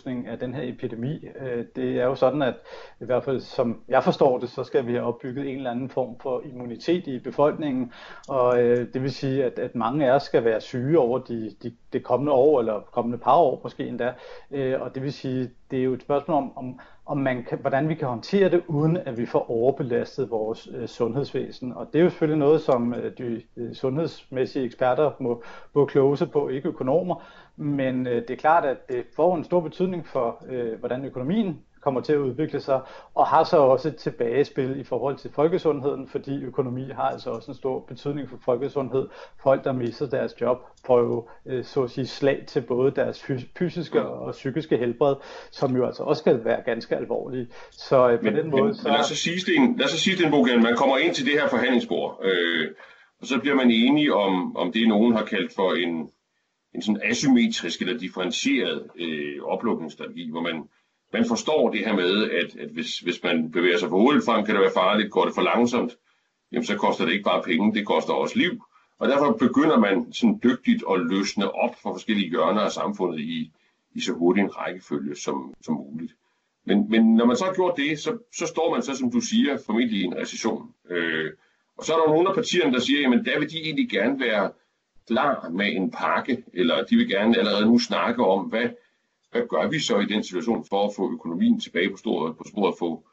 genopblusning 0.00 0.26
af 0.26 0.38
den 0.38 0.54
her 0.54 0.62
epidemi. 0.72 1.26
Øh, 1.40 1.64
det 1.76 2.00
er 2.00 2.04
jo 2.04 2.14
sådan, 2.14 2.42
at 2.42 2.54
i 3.00 3.04
hvert 3.04 3.24
fald 3.24 3.40
som 3.40 3.82
jeg 3.88 4.04
forstår 4.04 4.38
det, 4.38 4.48
så 4.48 4.64
skal 4.64 4.86
vi 4.86 4.92
have 4.92 5.04
opbygget 5.04 5.48
en 5.48 5.56
eller 5.56 5.70
anden 5.70 5.88
form 5.88 6.18
for 6.20 6.42
immunitet 6.44 7.06
i 7.06 7.18
befolkningen, 7.18 7.92
og 8.28 8.62
øh, 8.62 8.92
det 8.94 9.02
vil 9.02 9.12
sige, 9.12 9.44
at, 9.44 9.58
at 9.58 9.74
mange 9.74 10.06
af 10.06 10.14
os 10.14 10.22
skal 10.22 10.44
være 10.44 10.60
syge 10.60 10.98
over 10.98 11.18
de, 11.18 11.50
de, 11.62 11.72
det 11.92 12.02
kommende 12.02 12.32
år, 12.32 12.60
eller 12.60 12.80
kommende 12.92 13.18
par 13.18 13.36
år 13.36 13.60
måske 13.62 13.86
endda, 13.86 14.14
øh, 14.50 14.80
og 14.80 14.94
det 14.94 15.02
vil 15.02 15.12
sige, 15.12 15.50
det 15.70 15.78
er 15.78 15.84
jo 15.84 15.94
et 15.94 16.02
spørgsmål 16.02 16.36
om, 16.36 16.56
om, 16.56 16.80
om 17.10 17.18
man 17.18 17.44
kan, 17.44 17.58
hvordan 17.58 17.88
vi 17.88 17.94
kan 17.94 18.08
håndtere 18.08 18.50
det, 18.50 18.62
uden 18.66 18.96
at 18.96 19.18
vi 19.18 19.26
får 19.26 19.50
overbelastet 19.50 20.30
vores 20.30 20.68
øh, 20.74 20.88
sundhedsvæsen. 20.88 21.72
Og 21.72 21.86
det 21.92 21.98
er 21.98 22.02
jo 22.02 22.10
selvfølgelig 22.10 22.38
noget, 22.38 22.60
som 22.60 22.94
øh, 22.94 23.12
de 23.18 23.42
øh, 23.56 23.74
sundhedsmæssige 23.74 24.64
eksperter 24.64 25.12
må, 25.20 25.42
må 25.74 25.86
kloge 25.86 26.16
sig 26.16 26.30
på, 26.30 26.48
ikke 26.48 26.68
økonomer. 26.68 27.22
Men 27.56 28.06
øh, 28.06 28.14
det 28.14 28.30
er 28.30 28.36
klart, 28.36 28.64
at 28.64 28.88
det 28.88 29.04
får 29.16 29.36
en 29.36 29.44
stor 29.44 29.60
betydning 29.60 30.06
for, 30.06 30.44
øh, 30.48 30.78
hvordan 30.78 31.04
økonomien 31.04 31.60
kommer 31.80 32.00
til 32.00 32.12
at 32.12 32.18
udvikle 32.18 32.60
sig, 32.60 32.80
og 33.14 33.26
har 33.26 33.44
så 33.44 33.56
også 33.56 33.88
et 33.88 33.96
tilbagespil 33.96 34.80
i 34.80 34.84
forhold 34.84 35.16
til 35.16 35.30
folkesundheden, 35.30 36.08
fordi 36.08 36.42
økonomi 36.44 36.90
har 36.90 37.02
altså 37.02 37.30
også 37.30 37.50
en 37.50 37.56
stor 37.56 37.80
betydning 37.80 38.28
for 38.28 38.36
folkesundhed. 38.44 39.08
Folk, 39.42 39.64
der 39.64 39.72
mister 39.72 40.06
deres 40.06 40.40
job, 40.40 40.58
får 40.86 40.98
jo 40.98 41.28
øh, 41.46 41.64
så 41.64 41.82
at 41.82 41.90
sige 41.90 42.06
slag 42.06 42.44
til 42.46 42.60
både 42.60 42.90
deres 42.90 43.22
fysiske 43.58 44.02
og 44.02 44.32
psykiske 44.32 44.76
helbred, 44.76 45.14
som 45.50 45.76
jo 45.76 45.86
altså 45.86 46.02
også 46.02 46.20
skal 46.20 46.44
være 46.44 46.62
ganske 46.64 46.96
alvorlige. 46.96 47.48
Så 47.70 48.10
øh, 48.10 48.18
på 48.18 48.24
men, 48.24 48.34
den 48.34 48.50
måde... 48.50 48.62
Men, 48.62 48.74
så... 48.74 48.88
lad 48.88 48.98
os 48.98 49.06
så 49.06 49.16
sige, 49.16 49.40
Sten, 49.40 49.76
lad 49.76 49.84
os 49.84 49.90
så 49.90 49.98
sige, 49.98 50.16
Sten 50.16 50.62
man 50.62 50.76
kommer 50.76 50.98
ind 50.98 51.14
til 51.14 51.26
det 51.26 51.32
her 51.32 51.48
forhandlingsbord, 51.48 52.20
øh, 52.24 52.68
og 53.20 53.26
så 53.26 53.40
bliver 53.40 53.56
man 53.56 53.70
enige 53.70 54.14
om, 54.14 54.56
om 54.56 54.72
det, 54.72 54.88
nogen 54.88 55.14
har 55.14 55.24
kaldt 55.24 55.54
for 55.54 55.72
en, 55.72 56.10
en 56.74 56.82
sådan 56.82 57.00
asymmetrisk 57.04 57.80
eller 57.80 57.98
differentieret 57.98 58.86
øh, 58.98 59.42
oplukningsstrategi, 59.42 60.30
hvor 60.30 60.40
man 60.40 60.68
man 61.12 61.24
forstår 61.28 61.70
det 61.70 61.80
her 61.80 61.94
med, 61.94 62.30
at, 62.30 62.56
at 62.56 62.68
hvis, 62.68 62.98
hvis 62.98 63.22
man 63.22 63.50
bevæger 63.50 63.78
sig 63.78 63.88
for 63.88 63.98
hurtigt 63.98 64.24
frem, 64.24 64.44
kan 64.44 64.54
det 64.54 64.62
være 64.62 64.72
farligt. 64.74 65.10
Går 65.10 65.24
det 65.24 65.34
for 65.34 65.42
langsomt, 65.42 65.96
jamen 66.52 66.64
så 66.64 66.76
koster 66.76 67.04
det 67.04 67.12
ikke 67.12 67.24
bare 67.24 67.42
penge, 67.42 67.74
det 67.74 67.86
koster 67.86 68.12
også 68.12 68.38
liv. 68.38 68.64
Og 68.98 69.08
derfor 69.08 69.32
begynder 69.32 69.78
man 69.78 70.12
sådan 70.12 70.40
dygtigt 70.42 70.84
at 70.90 71.00
løsne 71.00 71.54
op 71.54 71.74
for 71.82 71.92
forskellige 71.94 72.30
hjørner 72.30 72.60
af 72.60 72.72
samfundet 72.72 73.20
i, 73.20 73.52
i 73.94 74.00
så 74.00 74.12
hurtig 74.12 74.40
en 74.40 74.56
rækkefølge 74.56 75.16
som, 75.16 75.54
som 75.62 75.74
muligt. 75.74 76.12
Men, 76.66 76.90
men 76.90 77.14
når 77.14 77.24
man 77.24 77.36
så 77.36 77.44
har 77.44 77.54
gjort 77.54 77.76
det, 77.76 77.98
så, 77.98 78.18
så 78.34 78.46
står 78.46 78.72
man 78.74 78.82
så, 78.82 78.96
som 78.96 79.10
du 79.10 79.20
siger, 79.20 79.58
formentlig 79.66 80.00
i 80.00 80.04
en 80.04 80.16
recession. 80.16 80.74
Øh, 80.90 81.30
og 81.76 81.84
så 81.84 81.94
er 81.94 81.98
der 81.98 82.14
nogle 82.14 82.28
af 82.28 82.34
partierne, 82.34 82.72
der 82.72 82.80
siger, 82.80 83.00
jamen 83.00 83.24
der 83.24 83.38
vil 83.38 83.50
de 83.50 83.62
egentlig 83.64 83.90
gerne 83.90 84.20
være 84.20 84.50
klar 85.06 85.48
med 85.48 85.66
en 85.66 85.90
pakke, 85.90 86.44
eller 86.52 86.84
de 86.84 86.96
vil 86.96 87.08
gerne 87.08 87.38
allerede 87.38 87.66
nu 87.66 87.78
snakke 87.78 88.24
om, 88.24 88.44
hvad, 88.44 88.68
hvad 89.30 89.42
gør 89.48 89.68
vi 89.68 89.78
så 89.78 89.98
i 89.98 90.06
den 90.06 90.24
situation 90.24 90.64
for 90.68 90.86
at 90.86 90.94
få 90.96 91.12
økonomien 91.12 91.60
tilbage 91.60 91.90
på, 91.90 91.96
sporet, 91.96 92.36
på 92.36 92.44
sporet 92.48 92.72
og 92.72 92.76
få, 92.78 93.04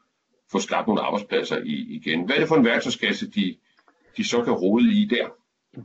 få 0.52 0.58
skabt 0.58 0.86
nogle 0.86 1.02
arbejdspladser 1.02 1.62
i, 1.64 1.86
igen? 1.88 2.24
Hvad 2.24 2.36
er 2.36 2.40
det 2.40 2.48
for 2.48 2.56
en 2.56 2.64
værktøjskasse, 2.64 3.30
de, 3.30 3.56
de 4.16 4.24
så 4.24 4.44
kan 4.44 4.52
rode 4.52 4.92
i 4.92 5.04
der? 5.04 5.28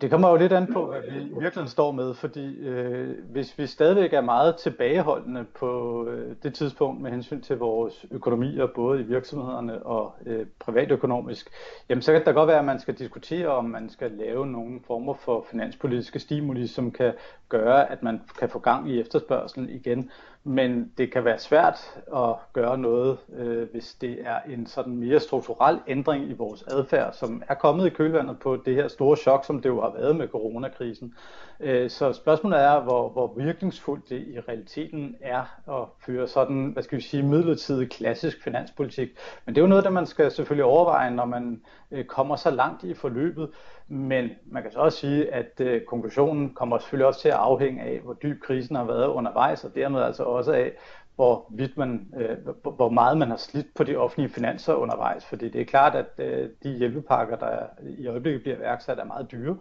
Det 0.02 0.12
kommer 0.12 0.30
jo 0.30 0.36
lidt 0.36 0.54
an 0.54 0.74
på, 0.74 0.86
hvad 0.86 1.02
vi 1.02 1.40
virkelig 1.40 1.70
står 1.70 1.92
med, 1.92 2.14
fordi 2.14 2.58
øh, 2.58 3.16
hvis 3.32 3.58
vi 3.58 3.68
stadigvæk 3.68 4.14
er 4.14 4.22
meget 4.22 4.56
tilbageholdende 4.56 5.46
på 5.60 6.04
øh, 6.08 6.36
det 6.44 6.54
tidspunkt 6.54 7.02
med 7.02 7.12
hensyn 7.12 7.42
til 7.42 7.58
vores 7.58 8.06
økonomier, 8.12 8.68
både 8.76 9.00
i 9.00 9.04
virksomhederne 9.04 9.86
og 9.86 10.16
øh, 10.26 10.46
privatøkonomisk, 10.60 11.50
jamen 11.90 12.02
så 12.02 12.12
kan 12.12 12.26
det 12.26 12.36
godt 12.36 12.48
være, 12.48 12.60
at 12.60 12.66
man 12.66 12.80
skal 12.80 12.94
diskutere, 12.94 13.48
om 13.48 13.66
man 13.66 13.90
skal 13.90 14.12
lave 14.12 14.48
nogle 14.48 14.80
former 14.88 15.14
for 15.14 15.46
finanspolitiske 15.52 16.20
stimuli, 16.20 16.68
som 16.68 16.92
kan 16.92 17.14
gøre, 17.50 17.92
at 17.92 18.04
man 18.04 18.22
kan 18.40 18.50
få 18.50 18.60
gang 18.60 18.92
i 18.92 19.00
efterspørgselen 19.00 19.70
igen. 19.70 20.12
Men 20.46 20.92
det 20.98 21.12
kan 21.12 21.26
være 21.26 21.40
svært 21.40 22.00
at 22.16 22.36
gøre 22.54 22.78
noget, 22.78 23.18
øh, 23.36 23.70
hvis 23.72 23.94
det 23.94 24.18
er 24.22 24.40
en 24.50 24.66
sådan 24.66 24.96
mere 24.96 25.20
strukturel 25.20 25.80
ændring 25.88 26.30
i 26.30 26.34
vores 26.34 26.64
adfærd, 26.64 27.14
som 27.14 27.44
er 27.48 27.54
kommet 27.54 27.86
i 27.86 27.90
kølvandet 27.90 28.40
på 28.40 28.56
det 28.66 28.76
her 28.76 28.88
store 28.88 29.18
chok, 29.18 29.46
som 29.46 29.62
det 29.62 29.70
jo 29.70 29.82
har 29.82 29.94
været 29.94 30.16
med 30.16 30.28
coronakrisen. 30.28 31.14
Øh, 31.60 31.90
så 31.90 32.14
spørgsmålet 32.14 32.60
er, 32.60 32.82
hvor, 32.82 33.10
hvor 33.10 33.34
virkningsfuldt 33.38 34.10
det 34.10 34.28
i 34.28 34.40
realiteten 34.40 35.16
er 35.22 35.72
at 35.82 35.88
føre 36.06 36.28
sådan, 36.28 36.66
hvad 36.66 36.84
skal 36.84 36.98
vi 36.98 37.04
sige, 37.04 37.24
midlertidig 37.24 37.90
klassisk 37.90 38.44
finanspolitik. 38.44 39.10
Men 39.46 39.56
det 39.56 39.62
er 39.62 39.66
jo 39.66 39.70
noget, 39.70 39.84
der 39.84 39.90
man 39.90 40.06
skal 40.06 40.32
selvfølgelig 40.32 40.66
overveje, 40.66 41.12
når 41.12 41.26
man 41.26 41.62
øh, 41.92 42.06
kommer 42.06 42.36
så 42.36 42.52
langt 42.52 42.84
i 42.84 42.94
forløbet. 42.94 43.50
Men 43.94 44.30
man 44.46 44.64
kan 44.64 44.72
så 44.72 44.80
også 44.80 44.98
sige, 44.98 45.34
at 45.34 45.60
øh, 45.60 45.82
konklusionen 45.82 46.54
kommer 46.54 46.78
selvfølgelig 46.78 47.08
også 47.08 47.22
til 47.22 47.30
at 47.30 47.36
afhænge 47.36 47.82
af, 47.82 48.00
hvor 48.00 48.14
dyb 48.14 48.42
krisen 48.42 48.76
har 48.76 48.84
været 48.84 49.08
undervejs, 49.08 49.64
og 49.64 49.76
dermed 49.76 50.02
altså 50.02 50.24
også 50.24 50.54
af, 50.54 50.72
hvor, 51.16 51.46
vidt 51.50 51.78
man, 51.78 52.08
øh, 52.18 52.38
hvor 52.76 52.90
meget 52.90 53.18
man 53.18 53.30
har 53.30 53.38
slidt 53.38 53.68
på 53.76 53.84
de 53.84 53.96
offentlige 53.96 54.30
finanser 54.30 54.74
undervejs. 54.74 55.26
Fordi 55.26 55.50
det 55.50 55.62
er 55.62 55.66
klart, 55.66 55.96
at 55.96 56.08
øh, 56.18 56.50
de 56.64 56.78
hjælpepakker, 56.78 57.36
der 57.36 57.58
i 57.98 58.08
øjeblikket 58.08 58.42
bliver 58.42 58.58
værksat, 58.58 59.00
er 59.00 59.06
meget 59.06 59.32
dyre. 59.32 59.58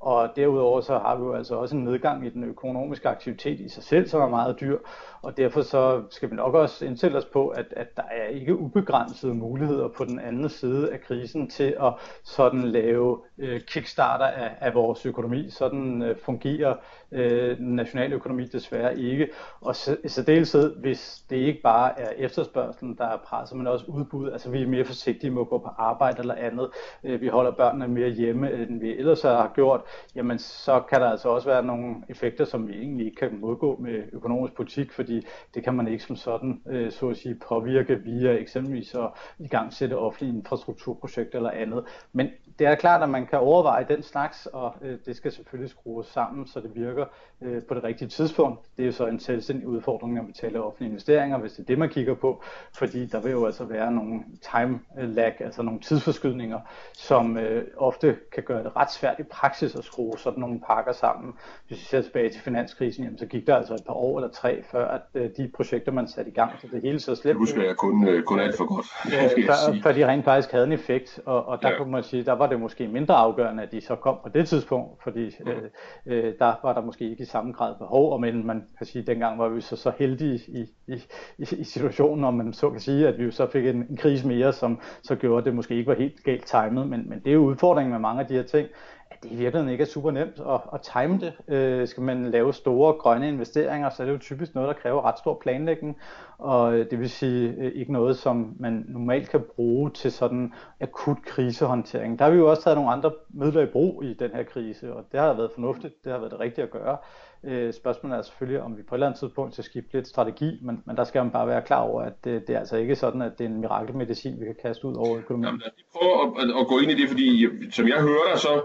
Og 0.00 0.30
derudover 0.36 0.80
så 0.80 0.98
har 0.98 1.16
vi 1.16 1.22
jo 1.22 1.34
altså 1.34 1.54
også 1.54 1.76
en 1.76 1.84
nedgang 1.84 2.26
i 2.26 2.30
den 2.30 2.44
økonomiske 2.44 3.08
aktivitet 3.08 3.60
i 3.60 3.68
sig 3.68 3.82
selv, 3.82 4.08
som 4.08 4.20
er 4.20 4.28
meget 4.28 4.60
dyr. 4.60 4.78
Og 5.22 5.36
derfor 5.36 5.62
så 5.62 6.02
skal 6.10 6.30
vi 6.30 6.36
nok 6.36 6.54
også 6.54 6.86
indstille 6.86 7.18
os 7.18 7.24
på, 7.24 7.48
at, 7.48 7.66
at 7.76 7.96
der 7.96 8.02
er 8.02 8.26
ikke 8.26 8.58
ubegrænsede 8.58 9.34
muligheder 9.34 9.88
på 9.88 10.04
den 10.04 10.18
anden 10.18 10.48
side 10.48 10.92
af 10.92 11.00
krisen 11.00 11.50
til 11.50 11.76
at 11.80 11.94
sådan 12.24 12.62
lave 12.62 13.20
øh, 13.38 13.60
kickstarter 13.60 14.26
af, 14.26 14.50
af 14.60 14.74
vores 14.74 15.06
økonomi. 15.06 15.50
Sådan 15.50 16.02
øh, 16.02 16.16
fungerer 16.16 16.76
øh, 17.14 17.60
nationaløkonomi 17.60 17.94
nationale 17.94 18.14
økonomi 18.14 18.44
desværre 18.44 18.98
ikke. 18.98 19.28
Og 19.60 19.74
i 20.04 20.08
særdeleshed, 20.08 20.76
hvis 20.76 21.24
det 21.30 21.36
ikke 21.36 21.60
bare 21.62 22.00
er 22.00 22.08
efterspørgselen, 22.16 22.94
der 22.98 23.04
er 23.04 23.16
presset, 23.16 23.58
men 23.58 23.66
også 23.66 23.84
udbud. 23.88 24.30
Altså 24.32 24.50
vi 24.50 24.62
er 24.62 24.66
mere 24.66 24.84
forsigtige 24.84 25.30
med 25.30 25.40
at 25.40 25.48
gå 25.48 25.58
på 25.58 25.68
arbejde 25.78 26.20
eller 26.20 26.34
andet. 26.34 26.68
Øh, 27.04 27.20
vi 27.20 27.28
holder 27.28 27.50
børnene 27.50 27.88
mere 27.88 28.08
hjemme, 28.08 28.50
øh, 28.50 28.68
end 28.68 28.80
vi 28.80 28.98
ellers 28.98 29.22
har 29.22 29.52
gjort. 29.54 29.80
Jamen 30.14 30.38
så 30.38 30.82
kan 30.90 31.00
der 31.00 31.08
altså 31.10 31.28
også 31.28 31.48
være 31.48 31.64
nogle 31.64 31.94
effekter, 32.08 32.44
som 32.44 32.68
vi 32.68 32.72
egentlig 32.74 33.06
ikke 33.06 33.16
kan 33.16 33.38
modgå 33.40 33.76
med 33.76 34.02
økonomisk 34.12 34.54
politik, 34.54 34.92
fordi 34.92 35.26
det 35.54 35.64
kan 35.64 35.74
man 35.74 35.88
ikke 35.88 36.04
som 36.04 36.16
sådan, 36.16 36.62
øh, 36.68 36.92
så 36.92 37.08
at 37.08 37.16
sige, 37.16 37.40
påvirke 37.48 37.96
via 37.96 38.32
eksempelvis 38.32 38.94
at 38.94 39.10
i 39.38 39.48
gang 39.48 39.72
sætte 39.72 39.98
offentlige 39.98 40.36
infrastrukturprojekter 40.36 41.38
eller 41.38 41.50
andet. 41.50 41.84
Men 42.12 42.28
det 42.58 42.66
er 42.66 42.74
klart, 42.74 43.02
at 43.02 43.08
man 43.08 43.26
kan 43.26 43.38
overveje 43.38 43.86
den 43.88 44.02
slags, 44.02 44.46
og 44.46 44.74
øh, 44.82 44.98
det 45.06 45.16
skal 45.16 45.32
selvfølgelig 45.32 45.70
skrues 45.70 46.06
sammen, 46.06 46.46
så 46.46 46.60
det 46.60 46.70
virker 46.74 47.04
øh, 47.42 47.62
på 47.62 47.74
det 47.74 47.84
rigtige 47.84 48.08
tidspunkt. 48.08 48.60
Det 48.76 48.82
er 48.82 48.86
jo 48.86 48.92
så 48.92 49.06
en 49.06 49.20
selvstændig 49.20 49.68
udfordring, 49.68 50.14
når 50.14 50.22
vi 50.22 50.32
taler 50.32 50.60
offentlige 50.60 50.90
investeringer, 50.90 51.38
hvis 51.38 51.52
det 51.52 51.60
er 51.62 51.66
det, 51.66 51.78
man 51.78 51.88
kigger 51.88 52.14
på, 52.14 52.42
fordi 52.78 53.06
der 53.06 53.20
vil 53.20 53.32
jo 53.32 53.46
altså 53.46 53.64
være 53.64 53.92
nogle 53.92 54.20
time 54.52 54.80
lag, 54.96 55.36
altså 55.40 55.62
nogle 55.62 55.80
tidsforskydninger, 55.80 56.60
som 56.92 57.36
øh, 57.36 57.64
ofte 57.76 58.16
kan 58.32 58.42
gøre 58.42 58.64
det 58.64 58.76
ret 58.76 58.92
svært 58.92 59.18
i 59.18 59.22
praksis 59.22 59.74
at 59.74 59.84
skrue 59.84 60.18
sådan 60.18 60.40
nogle 60.40 60.60
pakker 60.66 60.92
sammen. 60.92 61.34
Hvis 61.68 61.78
vi 61.78 61.84
ser 61.84 62.02
tilbage 62.02 62.30
til 62.30 62.40
finanskrisen, 62.40 63.04
jamen, 63.04 63.18
så 63.18 63.26
gik 63.26 63.46
der 63.46 63.56
altså 63.56 63.74
et 63.74 63.84
par 63.86 63.94
år 63.94 64.18
eller 64.18 64.30
tre, 64.30 64.62
før 64.62 64.88
at 64.88 65.02
øh, 65.14 65.30
de 65.36 65.50
projekter, 65.54 65.92
man 65.92 66.08
satte 66.08 66.30
i 66.30 66.34
gang, 66.34 66.52
så 66.60 66.66
det 66.72 66.82
hele 66.82 67.00
så 67.00 67.14
slemt. 67.14 67.34
Det 67.34 67.38
husker 67.38 67.62
jeg 67.62 67.76
kun, 67.76 68.08
øh, 68.08 68.22
kun 68.22 68.40
alt 68.40 68.56
for 68.56 68.64
godt. 68.64 68.86
Øh, 69.06 69.44
før, 69.48 69.82
før 69.82 69.92
de 69.92 70.06
rent 70.06 70.24
faktisk 70.24 70.52
havde 70.52 70.66
en 70.66 70.72
effekt, 70.72 71.20
og, 71.26 71.48
og 71.48 71.62
der 71.62 71.68
ja. 71.68 71.78
kunne 71.78 71.90
man 71.90 72.02
sige, 72.02 72.24
der 72.24 72.32
var 72.32 72.43
det 72.46 72.60
måske 72.60 72.88
mindre 72.88 73.14
afgørende, 73.14 73.62
at 73.62 73.72
de 73.72 73.80
så 73.80 73.96
kom 73.96 74.18
på 74.22 74.28
det 74.28 74.48
tidspunkt, 74.48 75.02
fordi 75.02 75.30
mm. 75.40 75.50
øh, 75.50 75.62
øh, 76.06 76.34
der 76.38 76.54
var 76.62 76.72
der 76.72 76.80
måske 76.80 77.10
ikke 77.10 77.22
i 77.22 77.26
samme 77.26 77.52
grad 77.52 77.74
behov, 77.78 78.12
og 78.12 78.20
men 78.20 78.46
man 78.46 78.64
kan 78.78 78.86
sige, 78.86 79.00
at 79.00 79.06
dengang 79.06 79.38
var 79.38 79.48
vi 79.48 79.60
så, 79.60 79.76
så 79.76 79.92
heldige 79.98 80.40
i, 80.48 80.66
i, 80.86 81.02
i, 81.38 81.46
i 81.58 81.64
situationen, 81.64 82.24
om 82.24 82.34
man 82.34 82.52
så 82.52 82.70
kan 82.70 82.80
sige, 82.80 83.08
at 83.08 83.18
vi 83.18 83.30
så 83.30 83.46
fik 83.46 83.66
en, 83.66 83.86
en 83.90 83.96
krise 83.96 84.26
mere, 84.26 84.52
som 84.52 84.80
så 85.02 85.14
gjorde, 85.14 85.38
at 85.38 85.44
det 85.44 85.54
måske 85.54 85.74
ikke 85.74 85.88
var 85.88 85.96
helt 85.96 86.24
galt 86.24 86.46
timet, 86.46 86.88
men, 86.88 87.08
men 87.08 87.18
det 87.18 87.30
er 87.30 87.34
jo 87.34 87.44
udfordringen 87.44 87.92
med 87.92 88.00
mange 88.00 88.20
af 88.20 88.26
de 88.26 88.34
her 88.34 88.42
ting, 88.42 88.68
at 89.14 89.22
det 89.22 89.32
i 89.32 89.34
virkeligheden 89.34 89.72
ikke 89.72 89.82
er 89.82 89.86
super 89.86 90.10
nemt 90.10 90.40
at, 90.40 90.60
at 90.72 90.80
time 90.80 91.18
det. 91.20 91.54
Øh, 91.54 91.88
skal 91.88 92.02
man 92.02 92.30
lave 92.30 92.54
store 92.54 92.92
grønne 92.92 93.28
investeringer, 93.28 93.90
så 93.90 94.02
er 94.02 94.06
det 94.06 94.12
jo 94.12 94.18
typisk 94.18 94.54
noget, 94.54 94.68
der 94.68 94.74
kræver 94.74 95.04
ret 95.04 95.18
stor 95.18 95.38
planlægning, 95.42 95.98
og 96.38 96.74
øh, 96.74 96.90
det 96.90 97.00
vil 97.00 97.10
sige 97.10 97.54
øh, 97.58 97.72
ikke 97.74 97.92
noget, 97.92 98.16
som 98.16 98.56
man 98.58 98.84
normalt 98.88 99.28
kan 99.30 99.40
bruge 99.56 99.90
til 99.90 100.12
sådan 100.12 100.52
akut 100.80 101.22
krisehåndtering. 101.24 102.18
Der 102.18 102.24
har 102.24 102.32
vi 102.32 102.38
jo 102.38 102.50
også 102.50 102.62
taget 102.62 102.76
nogle 102.76 102.90
andre 102.90 103.12
midler 103.30 103.62
i 103.62 103.66
brug 103.66 104.04
i 104.04 104.14
den 104.14 104.30
her 104.30 104.42
krise, 104.42 104.94
og 104.94 105.04
det 105.12 105.20
har 105.20 105.34
været 105.34 105.50
fornuftigt, 105.54 106.04
det 106.04 106.12
har 106.12 106.18
været 106.18 106.32
det 106.32 106.40
rigtige 106.40 106.64
at 106.64 106.70
gøre. 106.70 106.96
Øh, 107.44 107.72
spørgsmålet 107.72 108.18
er 108.18 108.22
selvfølgelig, 108.22 108.62
om 108.62 108.76
vi 108.76 108.82
på 108.82 108.94
et 108.94 108.96
eller 108.96 109.06
andet 109.06 109.20
tidspunkt 109.20 109.52
skal 109.52 109.64
skifte 109.64 109.92
lidt 109.92 110.08
strategi, 110.08 110.58
men, 110.62 110.82
men 110.86 110.96
der 110.96 111.04
skal 111.04 111.22
man 111.22 111.30
bare 111.30 111.46
være 111.46 111.62
klar 111.62 111.80
over, 111.80 112.02
at 112.02 112.24
det, 112.24 112.46
det 112.46 112.54
er 112.54 112.58
altså 112.58 112.76
ikke 112.76 112.96
sådan, 112.96 113.22
at 113.22 113.38
det 113.38 113.44
er 113.44 113.48
en 113.48 113.60
mirakelmedicin, 113.60 114.40
vi 114.40 114.44
kan 114.44 114.56
kaste 114.62 114.86
ud 114.86 114.94
over 114.94 115.18
økonomien. 115.18 115.46
Jamen, 115.46 115.62
prøv 115.96 116.34
at, 116.38 116.60
at 116.60 116.66
gå 116.68 116.78
ind 116.78 116.90
i 116.90 116.94
det, 116.94 117.08
fordi 117.08 117.46
som 117.70 117.88
jeg 117.88 118.00
hører 118.00 118.30
dig, 118.32 118.40
så 118.40 118.62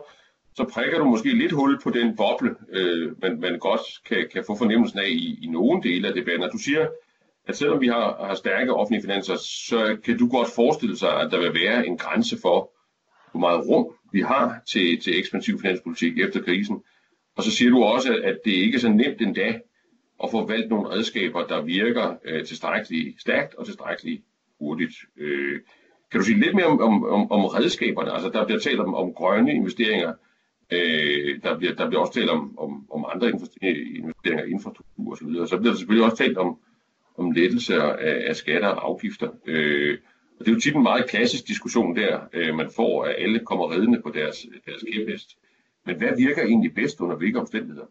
så 0.55 0.63
prikker 0.73 0.97
du 0.97 1.03
måske 1.03 1.37
lidt 1.37 1.51
hul 1.51 1.79
på 1.83 1.89
den 1.89 2.15
boble, 2.15 2.55
øh, 2.69 3.21
man, 3.21 3.39
man 3.39 3.59
godt 3.59 3.81
kan, 4.05 4.27
kan 4.33 4.43
få 4.47 4.57
fornemmelsen 4.57 4.99
af 4.99 5.07
i, 5.07 5.39
i 5.41 5.47
nogle 5.47 5.83
dele 5.83 6.07
af 6.07 6.13
debatten. 6.13 6.49
Du 6.51 6.57
siger, 6.57 6.87
at 7.47 7.57
selvom 7.57 7.81
vi 7.81 7.87
har, 7.87 8.25
har 8.25 8.35
stærke 8.35 8.73
offentlige 8.73 9.01
finanser, 9.01 9.35
så 9.35 9.97
kan 10.05 10.17
du 10.17 10.29
godt 10.29 10.47
forestille 10.55 10.97
sig, 10.97 11.21
at 11.21 11.31
der 11.31 11.39
vil 11.39 11.61
være 11.61 11.87
en 11.87 11.97
grænse 11.97 12.37
for, 12.41 12.71
hvor 13.31 13.39
meget 13.39 13.67
rum 13.67 13.87
vi 14.11 14.21
har 14.21 14.61
til, 14.71 15.01
til 15.01 15.19
ekspansiv 15.19 15.59
finanspolitik 15.59 16.19
efter 16.19 16.41
krisen. 16.41 16.83
Og 17.37 17.43
så 17.43 17.51
siger 17.51 17.71
du 17.71 17.83
også, 17.83 18.19
at 18.23 18.37
det 18.45 18.51
ikke 18.51 18.75
er 18.75 18.79
så 18.79 18.89
nemt 18.89 19.21
endda 19.21 19.59
at 20.23 20.31
få 20.31 20.47
valgt 20.47 20.69
nogle 20.69 20.89
redskaber, 20.89 21.47
der 21.47 21.61
virker 21.61 22.15
øh, 22.25 22.45
tilstrækkeligt 22.45 23.21
stærkt 23.21 23.55
og 23.55 23.65
tilstrækkeligt 23.65 24.23
hurtigt. 24.59 24.93
Øh, 25.17 25.59
kan 26.11 26.19
du 26.19 26.25
sige 26.25 26.39
lidt 26.39 26.55
mere 26.55 26.65
om, 26.65 26.81
om, 26.81 27.31
om 27.31 27.45
redskaberne? 27.45 28.11
Altså 28.11 28.29
der 28.29 28.45
bliver 28.45 28.59
talt 28.59 28.79
om, 28.79 28.93
om 28.95 29.13
grønne 29.13 29.53
investeringer, 29.53 30.13
Øh, 30.71 31.41
der, 31.43 31.57
bliver, 31.57 31.75
der 31.75 31.87
bliver 31.87 32.01
også 32.01 32.13
talt 32.13 32.29
om, 32.29 32.59
om, 32.59 32.85
om 32.91 33.05
andre 33.13 33.29
investeringer 33.29 34.43
i 34.43 34.51
infrastruktur 34.51 35.11
osv. 35.11 35.33
Så, 35.33 35.45
så 35.45 35.57
bliver 35.57 35.71
der 35.71 35.77
selvfølgelig 35.77 36.05
også 36.05 36.17
talt 36.17 36.37
om, 36.37 36.57
om 37.17 37.31
lettelser 37.31 37.81
af, 37.81 38.23
af 38.27 38.35
skatter 38.35 38.67
og 38.67 38.85
afgifter. 38.89 39.29
Øh, 39.45 39.97
og 40.39 40.45
det 40.45 40.51
er 40.51 40.55
jo 40.55 40.59
tit 40.59 40.75
en 40.75 40.83
meget 40.83 41.09
klassisk 41.09 41.47
diskussion 41.47 41.95
der, 41.95 42.19
øh, 42.33 42.55
man 42.55 42.69
får, 42.75 43.03
at 43.03 43.15
alle 43.17 43.39
kommer 43.39 43.71
reddende 43.71 44.01
på 44.01 44.09
deres, 44.09 44.45
deres 44.65 44.83
kæphest. 44.93 45.37
Men 45.85 45.97
hvad 45.97 46.15
virker 46.17 46.43
egentlig 46.43 46.73
bedst 46.75 47.01
under 47.01 47.15
hvilke 47.15 47.39
omstændigheder? 47.39 47.85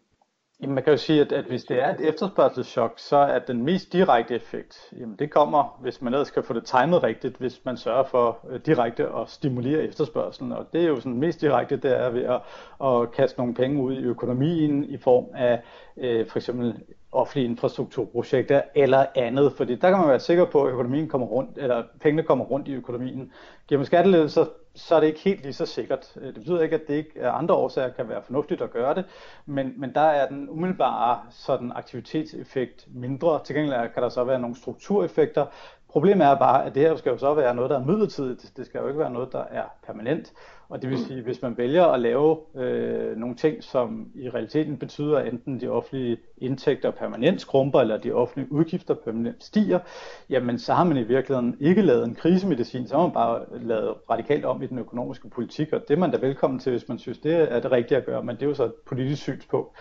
Jamen, 0.61 0.75
man 0.75 0.83
kan 0.83 0.93
jo 0.93 0.97
sige, 0.97 1.21
at, 1.21 1.31
at 1.31 1.45
hvis 1.45 1.63
det 1.63 1.83
er 1.83 1.89
et 1.93 2.09
efterspørgselschok, 2.09 2.93
så 2.97 3.17
er 3.17 3.39
den 3.39 3.63
mest 3.63 3.93
direkte 3.93 4.35
effekt, 4.35 4.93
jamen 4.99 5.15
det 5.19 5.31
kommer, 5.31 5.79
hvis 5.81 6.01
man 6.01 6.13
ellers 6.13 6.31
kan 6.31 6.43
få 6.43 6.53
det 6.53 6.63
timet 6.65 7.03
rigtigt, 7.03 7.37
hvis 7.37 7.65
man 7.65 7.77
sørger 7.77 8.03
for 8.03 8.39
øh, 8.49 8.59
direkte 8.65 9.03
at 9.03 9.29
stimulere 9.29 9.83
efterspørgselen. 9.83 10.51
Og 10.51 10.65
det 10.73 10.83
er 10.83 10.87
jo 10.87 10.95
sådan 10.95 11.19
mest 11.19 11.41
direkte, 11.41 11.77
det 11.77 11.99
er 11.99 12.09
ved 12.09 12.23
at, 12.23 12.41
at 12.87 13.11
kaste 13.11 13.39
nogle 13.39 13.53
penge 13.53 13.83
ud 13.83 13.93
i 13.93 14.03
økonomien 14.03 14.83
i 14.83 14.97
form 14.97 15.25
af 15.35 15.61
øh, 15.97 16.27
for 16.27 16.37
eksempel 16.37 16.83
offentlige 17.11 17.45
infrastrukturprojekter 17.45 18.61
eller 18.75 19.05
andet, 19.15 19.53
fordi 19.53 19.75
der 19.75 19.89
kan 19.89 19.99
man 19.99 20.09
være 20.09 20.19
sikker 20.19 20.45
på, 20.45 20.63
at 20.63 20.71
økonomien 20.71 21.07
kommer 21.07 21.27
rundt, 21.27 21.57
eller 21.57 21.83
pengene 22.01 22.23
kommer 22.23 22.45
rundt 22.45 22.67
i 22.67 22.73
økonomien. 22.73 23.31
Giver 23.67 23.79
man 23.79 23.85
skattelettelser, 23.85 24.45
så 24.75 24.95
er 24.95 24.99
det 24.99 25.07
ikke 25.07 25.19
helt 25.19 25.41
lige 25.41 25.53
så 25.53 25.65
sikkert. 25.65 26.13
Øh, 26.15 26.27
det 26.27 26.33
betyder 26.35 26.61
ikke, 26.61 26.75
at 26.75 26.87
det 26.87 26.93
ikke 26.93 27.21
af 27.21 27.37
andre 27.37 27.55
årsager 27.55 27.89
kan 27.89 28.09
være 28.09 28.21
fornuftigt 28.21 28.61
at 28.61 28.71
gøre 28.71 28.95
det, 28.95 29.05
men, 29.45 29.73
men 29.77 29.93
der 29.93 30.01
er 30.01 30.27
den 30.27 30.49
umiddelbare 30.49 31.19
sådan 31.29 31.71
aktivitetseffekt 31.75 32.87
mindre. 32.87 33.39
Til 33.43 33.55
gengæld 33.55 33.93
kan 33.93 34.03
der 34.03 34.09
så 34.09 34.23
være 34.23 34.39
nogle 34.39 34.55
struktureffekter. 34.55 35.45
Problemet 35.89 36.27
er 36.27 36.35
bare, 36.35 36.65
at 36.65 36.75
det 36.75 36.81
her 36.81 36.95
skal 36.95 37.11
jo 37.11 37.17
så 37.17 37.33
være 37.33 37.55
noget, 37.55 37.69
der 37.69 37.79
er 37.79 37.85
midlertidigt. 37.85 38.57
Det 38.57 38.65
skal 38.65 38.81
jo 38.81 38.87
ikke 38.87 38.99
være 38.99 39.11
noget, 39.11 39.31
der 39.31 39.43
er 39.43 39.63
permanent. 39.85 40.33
Og 40.69 40.81
det 40.81 40.89
vil 40.89 40.97
sige, 40.97 41.21
hvis 41.21 41.41
man 41.41 41.57
vælger 41.57 41.85
at 41.85 41.99
lave 41.99 42.37
øh, 42.55 43.17
nogle 43.17 43.35
ting, 43.35 43.63
som 43.63 44.07
i 44.15 44.29
realiteten 44.29 44.77
betyder, 44.77 45.17
at 45.17 45.33
enten 45.33 45.61
de 45.61 45.67
offentlige 45.67 46.17
indtægter 46.37 46.91
permanent 46.91 47.41
skrumper, 47.41 47.81
eller 47.81 47.97
de 47.97 48.11
offentlige 48.11 48.51
udgifter 48.51 48.93
permanent 48.93 49.43
stiger, 49.43 49.79
jamen 50.29 50.59
så 50.59 50.73
har 50.73 50.83
man 50.83 50.97
i 50.97 51.03
virkeligheden 51.03 51.57
ikke 51.59 51.81
lavet 51.81 52.05
en 52.05 52.15
krisemedicin, 52.15 52.87
så 52.87 52.95
har 52.95 53.01
man 53.01 53.11
bare 53.11 53.41
lavet 53.61 53.95
radikalt 54.09 54.45
om 54.45 54.61
i 54.63 54.67
den 54.67 54.79
økonomiske 54.79 55.29
politik, 55.29 55.73
og 55.73 55.81
det 55.87 55.93
er 55.93 55.99
man 55.99 56.11
da 56.11 56.17
velkommen 56.17 56.59
til, 56.59 56.71
hvis 56.71 56.87
man 56.87 56.99
synes, 56.99 57.17
det 57.17 57.53
er 57.53 57.59
det 57.59 57.71
rigtige 57.71 57.97
at 57.97 58.05
gøre, 58.05 58.23
men 58.23 58.35
det 58.35 58.43
er 58.43 58.47
jo 58.47 58.53
så 58.53 58.65
et 58.65 58.73
politisk 58.87 59.21
synspunkt. 59.21 59.77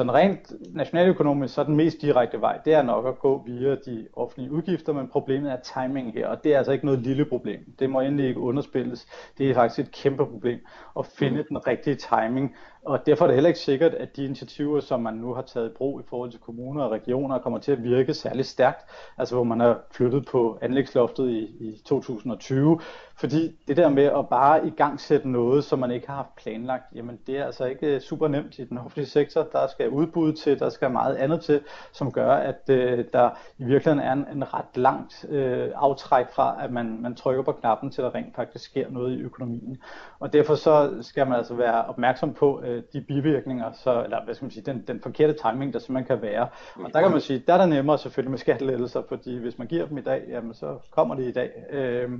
en 0.00 0.14
rent 0.14 0.52
nationaløkonomisk, 0.74 1.54
så 1.54 1.60
er 1.60 1.64
den 1.64 1.76
mest 1.76 2.02
direkte 2.02 2.40
vej, 2.40 2.58
det 2.64 2.74
er 2.74 2.82
nok 2.82 3.06
at 3.06 3.18
gå 3.18 3.42
via 3.46 3.74
de 3.74 4.06
offentlige 4.12 4.52
udgifter, 4.52 4.92
men 4.92 5.08
problemet 5.08 5.52
er 5.52 5.56
timing 5.56 6.12
her, 6.12 6.26
og 6.26 6.44
det 6.44 6.54
er 6.54 6.58
altså 6.58 6.72
ikke 6.72 6.86
noget 6.86 7.00
lille 7.00 7.24
problem. 7.24 7.60
Det 7.78 7.90
må 7.90 8.00
endelig 8.00 8.28
ikke 8.28 8.40
underspilles. 8.40 9.06
Det 9.38 9.50
er 9.50 9.54
faktisk 9.54 9.88
et 9.88 9.92
kæmpe 9.92 10.31
problem 10.32 10.58
at 10.98 11.06
finde 11.06 11.44
den 11.48 11.66
rigtige 11.66 11.96
timing, 11.96 12.56
og 12.84 13.06
derfor 13.06 13.24
er 13.24 13.26
det 13.26 13.34
heller 13.34 13.48
ikke 13.48 13.60
sikkert, 13.60 13.94
at 13.94 14.16
de 14.16 14.24
initiativer, 14.24 14.80
som 14.80 15.00
man 15.00 15.14
nu 15.14 15.34
har 15.34 15.42
taget 15.42 15.70
i 15.70 15.72
brug 15.72 16.00
i 16.00 16.04
forhold 16.08 16.30
til 16.30 16.40
kommuner 16.40 16.84
og 16.84 16.90
regioner, 16.90 17.38
kommer 17.38 17.58
til 17.58 17.72
at 17.72 17.84
virke 17.84 18.14
særlig 18.14 18.46
stærkt. 18.46 18.90
Altså 19.18 19.34
hvor 19.34 19.44
man 19.44 19.60
har 19.60 19.80
flyttet 19.90 20.26
på 20.26 20.58
anlægsloftet 20.62 21.30
i, 21.30 21.38
i 21.38 21.82
2020, 21.84 22.80
fordi 23.22 23.56
det 23.68 23.76
der 23.76 23.88
med 23.88 24.04
at 24.04 24.28
bare 24.28 24.66
i 24.66 24.70
gang 24.70 25.00
sætte 25.00 25.28
noget, 25.28 25.64
som 25.64 25.78
man 25.78 25.90
ikke 25.90 26.06
har 26.06 26.14
haft 26.14 26.36
planlagt, 26.36 26.84
jamen 26.94 27.18
det 27.26 27.38
er 27.38 27.44
altså 27.44 27.64
ikke 27.64 27.94
øh, 27.94 28.00
super 28.00 28.28
nemt 28.28 28.58
i 28.58 28.64
den 28.64 28.78
offentlige 28.78 29.06
sektor. 29.06 29.48
Der 29.52 29.66
skal 29.66 29.88
udbud 29.88 30.32
til, 30.32 30.58
der 30.58 30.68
skal 30.68 30.90
meget 30.90 31.16
andet 31.16 31.40
til, 31.40 31.60
som 31.92 32.12
gør, 32.12 32.32
at 32.32 32.60
øh, 32.68 33.04
der 33.12 33.30
i 33.58 33.64
virkeligheden 33.64 33.98
er 34.08 34.12
en, 34.12 34.36
en 34.36 34.54
ret 34.54 34.76
langt 34.76 35.24
øh, 35.28 35.68
aftræk 35.74 36.26
fra, 36.34 36.56
at 36.64 36.72
man, 36.72 36.98
man 37.02 37.14
trykker 37.14 37.42
på 37.42 37.52
knappen 37.52 37.90
til, 37.90 38.04
der 38.04 38.14
rent 38.14 38.36
faktisk 38.36 38.64
sker 38.64 38.90
noget 38.90 39.18
i 39.18 39.20
økonomien. 39.20 39.78
Og 40.20 40.32
derfor 40.32 40.54
så 40.54 40.94
skal 41.00 41.26
man 41.26 41.38
altså 41.38 41.54
være 41.54 41.84
opmærksom 41.84 42.34
på 42.34 42.62
øh, 42.64 42.82
de 42.92 43.00
bivirkninger, 43.00 43.72
så, 43.72 44.04
eller 44.04 44.24
hvad 44.24 44.34
skal 44.34 44.44
man 44.44 44.50
sige, 44.50 44.64
den, 44.64 44.84
den 44.88 45.00
forkerte 45.00 45.34
timing, 45.42 45.72
der 45.72 45.78
simpelthen 45.78 46.16
kan 46.16 46.22
være. 46.22 46.48
Og 46.74 46.92
der 46.92 47.00
kan 47.00 47.10
man 47.10 47.20
sige, 47.20 47.42
der 47.46 47.54
er 47.54 47.58
der 47.58 47.66
nemmere 47.66 47.98
selvfølgelig 47.98 48.30
med 48.30 48.38
skattelettelser, 48.38 49.02
fordi 49.08 49.38
hvis 49.38 49.58
man 49.58 49.66
giver 49.66 49.86
dem 49.86 49.98
i 49.98 50.02
dag, 50.02 50.24
jamen 50.28 50.54
så 50.54 50.78
kommer 50.90 51.14
de 51.14 51.28
i 51.28 51.32
dag. 51.32 51.50
Øh, 51.70 52.10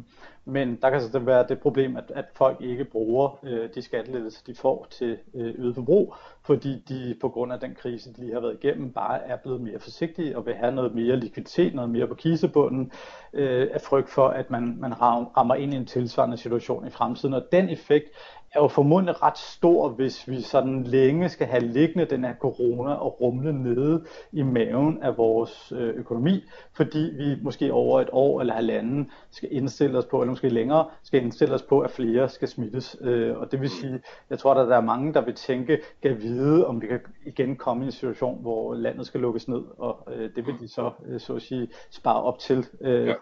men 0.44 0.78
der 0.82 0.90
kan 0.92 1.10
så 1.10 1.18
være 1.18 1.46
det 1.48 1.60
problem, 1.60 1.96
at, 1.96 2.12
at 2.14 2.24
folk 2.34 2.60
ikke 2.60 2.84
bruger 2.84 3.38
øh, 3.42 3.68
de 3.74 3.82
skattelettelser, 3.82 4.42
de 4.46 4.54
får 4.54 4.86
til 4.90 5.18
øh, 5.34 5.54
øget 5.58 5.74
forbrug, 5.74 6.14
fordi 6.42 6.84
de 6.88 7.16
på 7.20 7.28
grund 7.28 7.52
af 7.52 7.60
den 7.60 7.74
krise, 7.74 8.12
de 8.12 8.20
lige 8.20 8.32
har 8.32 8.40
været 8.40 8.58
igennem, 8.62 8.92
bare 8.92 9.26
er 9.26 9.36
blevet 9.36 9.60
mere 9.60 9.78
forsigtige 9.78 10.36
og 10.36 10.46
vil 10.46 10.54
have 10.54 10.74
noget 10.74 10.94
mere 10.94 11.16
likviditet, 11.16 11.74
noget 11.74 11.90
mere 11.90 12.06
på 12.06 12.14
kisebunden, 12.14 12.92
øh, 13.32 13.68
af 13.72 13.80
frygt 13.80 14.10
for, 14.10 14.28
at 14.28 14.50
man, 14.50 14.76
man 14.80 15.00
rammer 15.00 15.54
ind 15.54 15.74
i 15.74 15.76
en 15.76 15.86
tilsvarende 15.86 16.36
situation 16.36 16.86
i 16.86 16.90
fremtiden. 16.90 17.34
Og 17.34 17.42
den 17.52 17.68
effekt 17.68 18.08
er 18.54 18.60
jo 18.60 18.68
formodentlig 18.68 19.22
ret 19.22 19.38
stor, 19.38 19.88
hvis 19.88 20.28
vi 20.28 20.40
sådan 20.40 20.84
længe 20.84 21.28
skal 21.28 21.46
have 21.46 21.62
liggende 21.62 22.04
den 22.04 22.24
her 22.24 22.34
corona 22.34 22.92
og 22.92 23.20
rumle 23.20 23.52
nede 23.52 24.04
i 24.32 24.42
maven 24.42 25.02
af 25.02 25.18
vores 25.18 25.72
øh, 25.76 25.88
økonomi, 25.88 26.44
fordi 26.72 26.98
vi 26.98 27.36
måske 27.42 27.72
over 27.72 28.00
et 28.00 28.08
år 28.12 28.40
eller 28.40 28.54
halvanden 28.54 29.10
skal 29.30 29.48
indstille 29.52 29.98
os 29.98 30.04
på, 30.04 30.20
eller 30.20 30.32
måske 30.32 30.48
længere, 30.48 30.86
skal 31.02 31.22
indstille 31.22 31.54
os 31.54 31.62
på, 31.62 31.80
at 31.80 31.90
flere 31.90 32.28
skal 32.28 32.48
smittes. 32.48 32.96
Øh, 33.00 33.38
og 33.38 33.52
det 33.52 33.60
vil 33.60 33.70
sige, 33.70 34.00
jeg 34.30 34.38
tror, 34.38 34.54
at 34.54 34.68
der 34.68 34.76
er 34.76 34.80
mange, 34.80 35.14
der 35.14 35.24
vil 35.24 35.34
tænke, 35.34 35.78
kan 36.02 36.22
vide, 36.22 36.66
om 36.66 36.82
vi 36.82 36.86
kan 36.86 37.00
igen 37.26 37.56
komme 37.56 37.84
i 37.84 37.86
en 37.86 37.92
situation, 37.92 38.42
hvor 38.42 38.74
landet 38.74 39.06
skal 39.06 39.20
lukkes 39.20 39.48
ned, 39.48 39.62
og 39.78 40.08
øh, 40.14 40.30
det 40.36 40.46
vil 40.46 40.54
de 40.60 40.68
så, 40.68 40.90
så 41.18 41.34
at 41.34 41.42
sige, 41.42 41.68
spare 41.90 42.22
op 42.22 42.38
til 42.38 42.66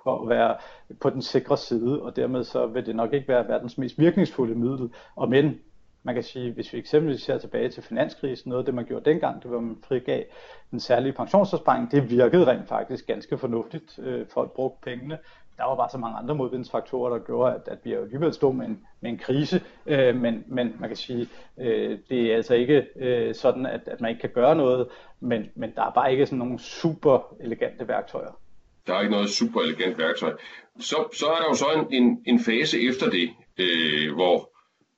for 0.02 0.22
at 0.22 0.28
være 0.28 0.56
på 1.00 1.10
den 1.10 1.22
sikre 1.22 1.56
side, 1.56 2.02
og 2.02 2.16
dermed 2.16 2.44
så 2.44 2.66
vil 2.66 2.86
det 2.86 2.96
nok 2.96 3.12
ikke 3.12 3.28
være 3.28 3.48
verdens 3.48 3.78
mest 3.78 3.98
virkningsfulde 3.98 4.54
middel. 4.54 4.90
Og 5.20 5.28
men 5.28 5.60
man 6.02 6.14
kan 6.14 6.24
sige, 6.24 6.52
hvis 6.52 6.72
vi 6.72 6.78
eksempelvis 6.78 7.22
ser 7.22 7.38
tilbage 7.38 7.68
til 7.68 7.82
finanskrisen, 7.82 8.48
noget 8.48 8.62
af 8.62 8.64
det 8.64 8.74
man 8.74 8.84
gjorde 8.84 9.10
dengang, 9.10 9.42
det 9.42 9.50
var, 9.50 9.56
at 9.56 9.62
man 9.62 9.76
frigav 9.88 10.22
den 10.70 10.80
særlige 10.80 11.12
pensionsopsparing, 11.12 11.90
det 11.90 12.10
virkede 12.10 12.46
rent 12.46 12.68
faktisk 12.68 13.06
ganske 13.06 13.38
fornuftigt. 13.38 13.98
Øh, 14.02 14.26
folk 14.26 14.52
brugte 14.52 14.90
pengene. 14.90 15.18
Der 15.56 15.64
var 15.64 15.76
bare 15.76 15.90
så 15.90 15.98
mange 15.98 16.18
andre 16.18 16.34
modvindsfaktorer, 16.34 17.10
der 17.10 17.24
gjorde, 17.24 17.54
at, 17.54 17.68
at 17.68 17.78
vi 17.84 17.92
alligevel 17.92 18.32
stod 18.34 18.54
med 18.54 18.66
en, 18.66 18.86
med 19.00 19.10
en 19.10 19.18
krise. 19.18 19.62
Øh, 19.86 20.16
men, 20.16 20.44
men 20.46 20.76
man 20.78 20.88
kan 20.88 20.96
sige, 20.96 21.28
øh, 21.60 21.98
det 22.10 22.32
er 22.32 22.36
altså 22.36 22.54
ikke 22.54 22.86
øh, 22.96 23.34
sådan, 23.34 23.66
at, 23.66 23.80
at 23.86 24.00
man 24.00 24.10
ikke 24.10 24.20
kan 24.20 24.30
gøre 24.34 24.56
noget, 24.56 24.88
men, 25.20 25.46
men 25.54 25.72
der 25.74 25.82
er 25.82 25.90
bare 25.90 26.12
ikke 26.12 26.26
sådan 26.26 26.38
nogle 26.38 26.58
super 26.58 27.36
elegante 27.40 27.88
værktøjer. 27.88 28.40
Der 28.86 28.94
er 28.94 29.00
ikke 29.00 29.12
noget 29.12 29.30
super 29.30 29.60
elegant 29.60 29.98
værktøj. 29.98 30.32
Så, 30.78 30.96
så 31.12 31.26
er 31.26 31.36
der 31.36 31.44
jo 31.48 31.54
så 31.54 31.66
en, 31.76 32.02
en, 32.02 32.22
en 32.26 32.40
fase 32.40 32.88
efter 32.88 33.06
det, 33.10 33.30
øh, 33.58 34.14
hvor 34.14 34.50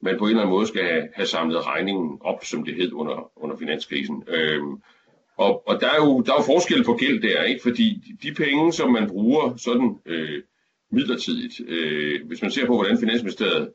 man 0.02 0.18
på 0.18 0.24
en 0.24 0.30
eller 0.30 0.42
anden 0.42 0.54
måde 0.54 0.66
skal 0.66 0.84
have, 0.84 1.08
have 1.14 1.26
samlet 1.26 1.66
regningen 1.66 2.18
op, 2.20 2.44
som 2.44 2.64
det 2.64 2.74
hed 2.74 2.92
under, 2.92 3.30
under 3.36 3.56
finanskrisen. 3.56 4.24
Øhm, 4.28 4.82
og, 5.36 5.68
og 5.68 5.80
der 5.80 5.88
er 5.90 5.96
jo 5.96 6.20
der 6.20 6.32
er 6.32 6.36
jo 6.38 6.42
forskel 6.54 6.84
på 6.84 6.94
gæld 6.94 7.22
der, 7.22 7.42
ikke? 7.42 7.62
fordi 7.62 8.16
de 8.22 8.34
penge, 8.34 8.72
som 8.72 8.92
man 8.92 9.08
bruger 9.08 9.56
sådan 9.56 9.96
øh, 10.06 10.42
midlertidigt, 10.90 11.60
øh, 11.68 12.26
hvis 12.26 12.42
man 12.42 12.50
ser 12.50 12.66
på, 12.66 12.74
hvordan 12.74 12.98
Finansministeriet 12.98 13.72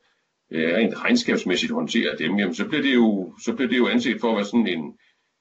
øh, 0.51 0.75
rent 0.75 1.03
regnskabsmæssigt 1.03 1.71
håndterer 1.71 2.15
dem, 2.15 2.39
jamen, 2.39 2.55
så, 2.55 2.67
bliver 2.67 2.81
det 2.81 2.95
jo, 2.95 3.33
så 3.43 3.53
bliver 3.53 3.69
det 3.69 3.77
jo 3.77 3.87
anset 3.87 4.21
for 4.21 4.29
at 4.29 4.35
være 4.35 4.45
sådan 4.45 4.67
en, 4.67 4.93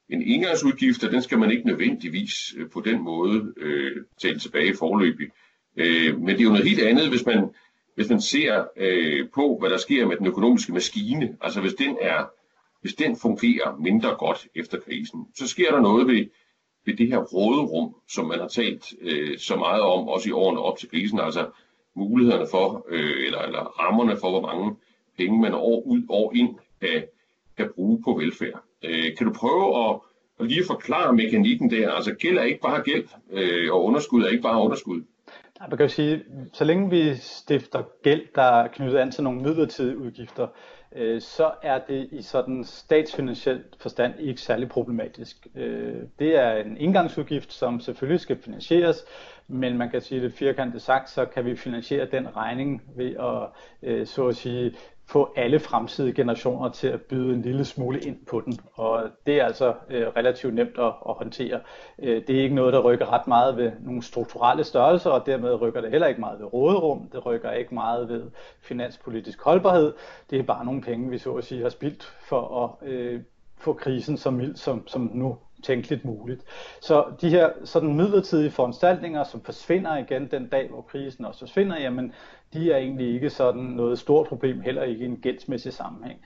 en 0.09 0.23
engangsudgift, 0.23 1.05
og 1.05 1.13
den 1.13 1.23
skal 1.23 1.39
man 1.39 1.51
ikke 1.51 1.67
nødvendigvis 1.67 2.33
øh, 2.57 2.71
på 2.71 2.81
den 2.81 3.03
måde 3.03 3.53
øh, 3.57 3.97
tale 4.23 4.39
tilbage 4.39 4.77
forløbig. 4.77 5.29
Øh, 5.77 6.19
men 6.19 6.29
det 6.29 6.41
er 6.41 6.45
jo 6.45 6.51
noget 6.51 6.69
helt 6.69 6.83
andet, 6.83 7.09
hvis 7.09 7.27
man, 7.27 7.49
hvis 7.97 8.09
man 8.09 8.21
ser 8.21 8.65
øh, 8.77 9.29
på, 9.35 9.57
hvad 9.61 9.71
der 9.71 9.77
sker 9.77 10.07
med 10.07 10.17
den 10.17 10.27
økonomiske 10.27 10.73
maskine. 10.73 11.37
Altså 11.41 11.61
hvis 11.61 11.75
den, 11.75 11.97
er, 12.01 12.25
hvis 12.81 12.95
den 12.95 13.17
fungerer 13.17 13.77
mindre 13.77 14.15
godt 14.19 14.49
efter 14.55 14.81
krisen, 14.81 15.27
så 15.35 15.49
sker 15.49 15.71
der 15.71 15.81
noget 15.81 16.07
ved, 16.07 16.27
ved 16.87 16.97
det 16.97 17.09
her 17.09 17.19
råderum, 17.19 17.95
som 18.09 18.27
man 18.27 18.39
har 18.39 18.49
talt 18.49 18.95
øh, 19.01 19.39
så 19.39 19.57
meget 19.57 19.83
om, 19.83 20.09
også 20.09 20.29
i 20.29 20.33
årene 20.33 20.61
op 20.61 20.79
til 20.79 20.91
krisen. 20.91 21.21
Altså 21.21 21.51
mulighederne 21.95 22.47
for, 22.51 22.87
øh, 22.89 23.27
eller, 23.27 23.39
eller 23.39 23.61
rammerne 23.61 24.17
for, 24.17 24.31
hvor 24.31 24.41
mange 24.41 24.77
penge 25.17 25.41
man 25.41 25.55
år 25.55 25.83
ud, 25.87 26.03
år 26.09 26.33
ind 26.35 26.55
kan, 26.81 27.05
kan 27.57 27.71
bruge 27.75 28.03
på 28.05 28.13
velfærd. 28.13 28.63
Øh, 28.85 29.17
kan 29.17 29.27
du 29.27 29.33
prøve 29.33 29.89
at, 29.89 30.01
at 30.41 30.47
lige 30.47 30.67
forklare 30.67 31.13
mekanikken 31.13 31.71
der? 31.71 31.91
Altså 31.91 32.15
gæld 32.15 32.39
er 32.39 32.43
ikke 32.43 32.61
bare 32.61 32.83
gæld, 32.83 33.09
øh, 33.33 33.73
og 33.73 33.85
underskud 33.85 34.23
er 34.23 34.29
ikke 34.29 34.43
bare 34.43 34.63
underskud. 34.63 35.03
Man 35.61 35.71
kan 35.71 35.81
jo 35.81 35.89
sige, 35.89 36.25
så 36.53 36.65
længe 36.65 36.91
vi 36.91 37.15
stifter 37.15 37.83
gæld, 38.03 38.23
der 38.35 38.43
er 38.43 38.69
knyttet 38.69 38.99
an 38.99 39.11
til 39.11 39.25
nogle 39.25 39.43
midlertidige 39.43 39.99
udgifter, 39.99 40.49
øh, 40.93 41.21
så 41.21 41.51
er 41.63 41.79
det 41.89 42.09
i 42.13 42.23
sådan 42.23 42.65
statsfinansielt 42.65 43.77
forstand 43.79 44.15
ikke 44.19 44.41
særlig 44.41 44.69
problematisk. 44.69 45.47
Øh, 45.55 46.03
det 46.19 46.37
er 46.37 46.53
en 46.53 46.77
indgangsudgift, 46.77 47.53
som 47.53 47.81
selvfølgelig 47.81 48.21
skal 48.21 48.43
finansieres, 48.43 49.05
men 49.49 49.79
man 49.79 49.91
kan 49.91 50.01
sige 50.01 50.21
det 50.23 50.33
firkantet 50.33 50.83
sagt, 50.83 51.11
så 51.11 51.25
kan 51.25 51.45
vi 51.45 51.57
finansiere 51.57 52.07
den 52.13 52.37
regning 52.37 52.83
ved 52.97 53.17
at, 53.17 53.49
øh, 53.83 54.07
så 54.07 54.27
at 54.29 54.37
sige, 54.37 54.75
få 55.09 55.33
alle 55.37 55.61
fremtidige 55.61 56.15
generationer 56.15 56.69
til 56.69 56.89
at 56.89 57.01
byde 57.01 57.35
en 57.35 57.43
lille 57.43 57.65
smule 57.65 58.01
ind 58.01 58.27
på 58.27 58.41
den. 58.41 58.59
Og 58.75 59.03
det 59.27 59.41
er 59.41 59.45
altså 59.45 59.75
øh, 59.91 60.07
relativt 60.17 60.55
nemt 60.55 60.79
at, 60.79 60.85
at 61.09 61.15
håndtere. 61.15 61.61
Øh, 61.99 62.23
det 62.27 62.39
er 62.39 62.43
ikke 62.43 62.55
noget, 62.55 62.73
der 62.73 62.81
rykker 62.81 63.13
ret 63.13 63.27
meget 63.27 63.57
ved 63.57 63.73
nogle 63.81 64.03
strukturelle 64.03 64.65
størrelser, 64.65 65.11
og 65.11 65.27
dermed 65.27 65.61
rykker 65.61 65.81
det 65.81 65.91
heller 65.91 66.07
ikke 66.07 66.21
meget 66.21 66.41
ved 66.41 66.53
råderum. 66.53 67.09
Det 67.13 67.27
rykker 67.27 67.51
ikke 67.51 67.75
meget 67.75 68.09
ved 68.09 68.31
finanspolitisk 68.61 69.43
holdbarhed. 69.43 69.95
Det 70.31 70.39
er 70.39 70.43
bare 70.43 70.65
nogle 70.65 70.83
penge, 70.83 71.11
vi 71.11 71.19
så 71.19 71.35
at 71.35 71.45
sige 71.45 71.63
har 71.63 71.69
spildt 71.69 72.03
for 72.29 72.65
at 72.65 72.89
øh, 72.89 73.21
få 73.59 73.73
krisen 73.73 74.17
så 74.17 74.31
mild 74.31 74.57
som, 74.57 74.87
som 74.87 75.11
nu 75.15 75.37
tænkeligt 75.63 76.05
muligt. 76.05 76.43
Så 76.81 77.05
de 77.21 77.31
her 77.31 77.51
sådan 77.65 77.97
midlertidige 77.97 78.51
foranstaltninger, 78.51 79.25
som 79.25 79.41
forsvinder 79.41 79.97
igen 79.97 80.27
den 80.31 80.49
dag, 80.49 80.69
hvor 80.69 80.83
krisen 80.83 81.25
også 81.25 81.41
forsvinder, 81.41 81.79
jamen 81.81 82.13
de 82.53 82.73
er 82.73 82.77
egentlig 82.77 83.15
ikke 83.15 83.31
sådan 83.31 83.63
noget 83.63 83.99
stort 83.99 84.27
problem, 84.27 84.61
heller 84.61 84.83
ikke 84.83 85.05
i 85.05 85.09
en 85.09 85.17
gældsmæssig 85.17 85.73
sammenhæng. 85.73 86.21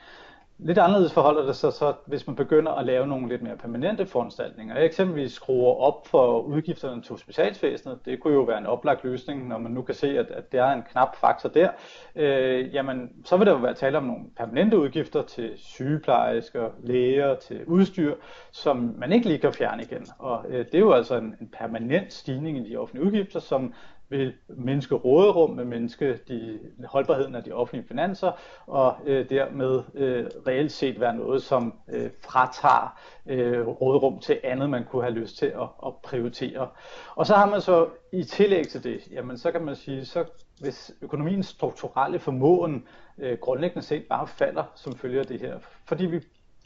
Lidt 0.62 0.78
anderledes 0.78 1.12
forholder 1.12 1.46
det 1.46 1.56
sig 1.56 1.72
så, 1.72 1.92
hvis 2.06 2.26
man 2.26 2.36
begynder 2.36 2.72
at 2.72 2.86
lave 2.86 3.06
nogle 3.06 3.28
lidt 3.28 3.42
mere 3.42 3.56
permanente 3.56 4.06
foranstaltninger. 4.06 4.76
Eksempelvis 4.76 5.32
skruer 5.32 5.74
op 5.74 6.06
for 6.06 6.40
udgifterne 6.40 7.02
til 7.02 7.10
hospitalsvæsenet. 7.10 7.98
Det 8.04 8.20
kunne 8.20 8.34
jo 8.34 8.40
være 8.40 8.58
en 8.58 8.66
oplagt 8.66 9.04
løsning, 9.04 9.48
når 9.48 9.58
man 9.58 9.72
nu 9.72 9.82
kan 9.82 9.94
se, 9.94 10.18
at, 10.18 10.30
at 10.30 10.52
der 10.52 10.64
er 10.64 10.72
en 10.72 10.82
knap 10.92 11.16
faktor 11.16 11.48
der. 11.48 11.70
Øh, 12.16 12.74
jamen, 12.74 13.10
så 13.24 13.36
vil 13.36 13.46
der 13.46 13.52
jo 13.52 13.58
være 13.58 13.74
tale 13.74 13.98
om 13.98 14.04
nogle 14.04 14.24
permanente 14.36 14.78
udgifter 14.78 15.22
til 15.22 15.52
sygeplejersker, 15.56 16.68
læger, 16.82 17.34
til 17.34 17.64
udstyr, 17.66 18.14
som 18.52 18.94
man 18.98 19.12
ikke 19.12 19.26
lige 19.26 19.38
kan 19.38 19.52
fjerne 19.52 19.82
igen. 19.82 20.06
Og 20.18 20.44
øh, 20.48 20.64
det 20.64 20.74
er 20.74 20.78
jo 20.78 20.92
altså 20.92 21.16
en, 21.16 21.36
en 21.40 21.48
permanent 21.58 22.12
stigning 22.12 22.58
i 22.58 22.70
de 22.70 22.76
offentlige 22.76 23.06
udgifter, 23.06 23.40
som 23.40 23.74
vil 24.10 24.34
mindske 24.48 24.94
råderum, 24.94 25.58
vil 25.58 25.66
mindske 25.66 26.18
de, 26.28 26.58
holdbarheden 26.84 27.34
af 27.34 27.44
de 27.44 27.52
offentlige 27.52 27.88
finanser, 27.88 28.32
og 28.66 28.96
øh, 29.06 29.30
dermed 29.30 29.82
øh, 29.94 30.26
reelt 30.46 30.72
set 30.72 31.00
være 31.00 31.16
noget, 31.16 31.42
som 31.42 31.74
øh, 31.88 32.10
fratager 32.20 32.98
øh, 33.26 33.66
råderum 33.66 34.18
til 34.18 34.40
andet, 34.44 34.70
man 34.70 34.84
kunne 34.84 35.02
have 35.02 35.14
lyst 35.14 35.38
til 35.38 35.46
at, 35.46 35.68
at 35.86 35.92
prioritere. 36.02 36.68
Og 37.14 37.26
så 37.26 37.34
har 37.34 37.46
man 37.46 37.60
så 37.60 37.88
i 38.12 38.22
tillæg 38.24 38.68
til 38.68 38.84
det, 38.84 39.00
jamen 39.10 39.38
så 39.38 39.52
kan 39.52 39.64
man 39.64 39.76
sige, 39.76 40.04
så 40.04 40.24
hvis 40.60 40.92
økonomiens 41.02 41.46
strukturelle 41.46 42.18
formåen 42.18 42.84
øh, 43.18 43.38
grundlæggende 43.38 43.86
set 43.86 44.04
bare 44.08 44.26
falder 44.26 44.64
som 44.74 44.96
følger 44.96 45.22
det 45.22 45.40
her, 45.40 45.58
fordi 45.84 46.06
vi 46.06 46.20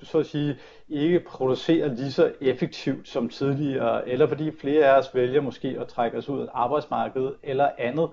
så 0.04 0.18
at 0.18 0.26
sige 0.26 0.56
ikke 0.88 1.20
producerer 1.20 1.88
lige 1.88 2.12
så 2.12 2.32
effektivt 2.40 3.08
som 3.08 3.28
tidligere, 3.28 4.08
eller 4.08 4.26
fordi 4.26 4.50
flere 4.60 4.84
af 4.86 4.98
os 4.98 5.14
vælger 5.14 5.40
måske 5.40 5.76
at 5.80 5.88
trække 5.88 6.18
os 6.18 6.28
ud 6.28 6.40
af 6.40 6.46
arbejdsmarkedet 6.54 7.34
eller 7.42 7.70
andet, 7.78 8.08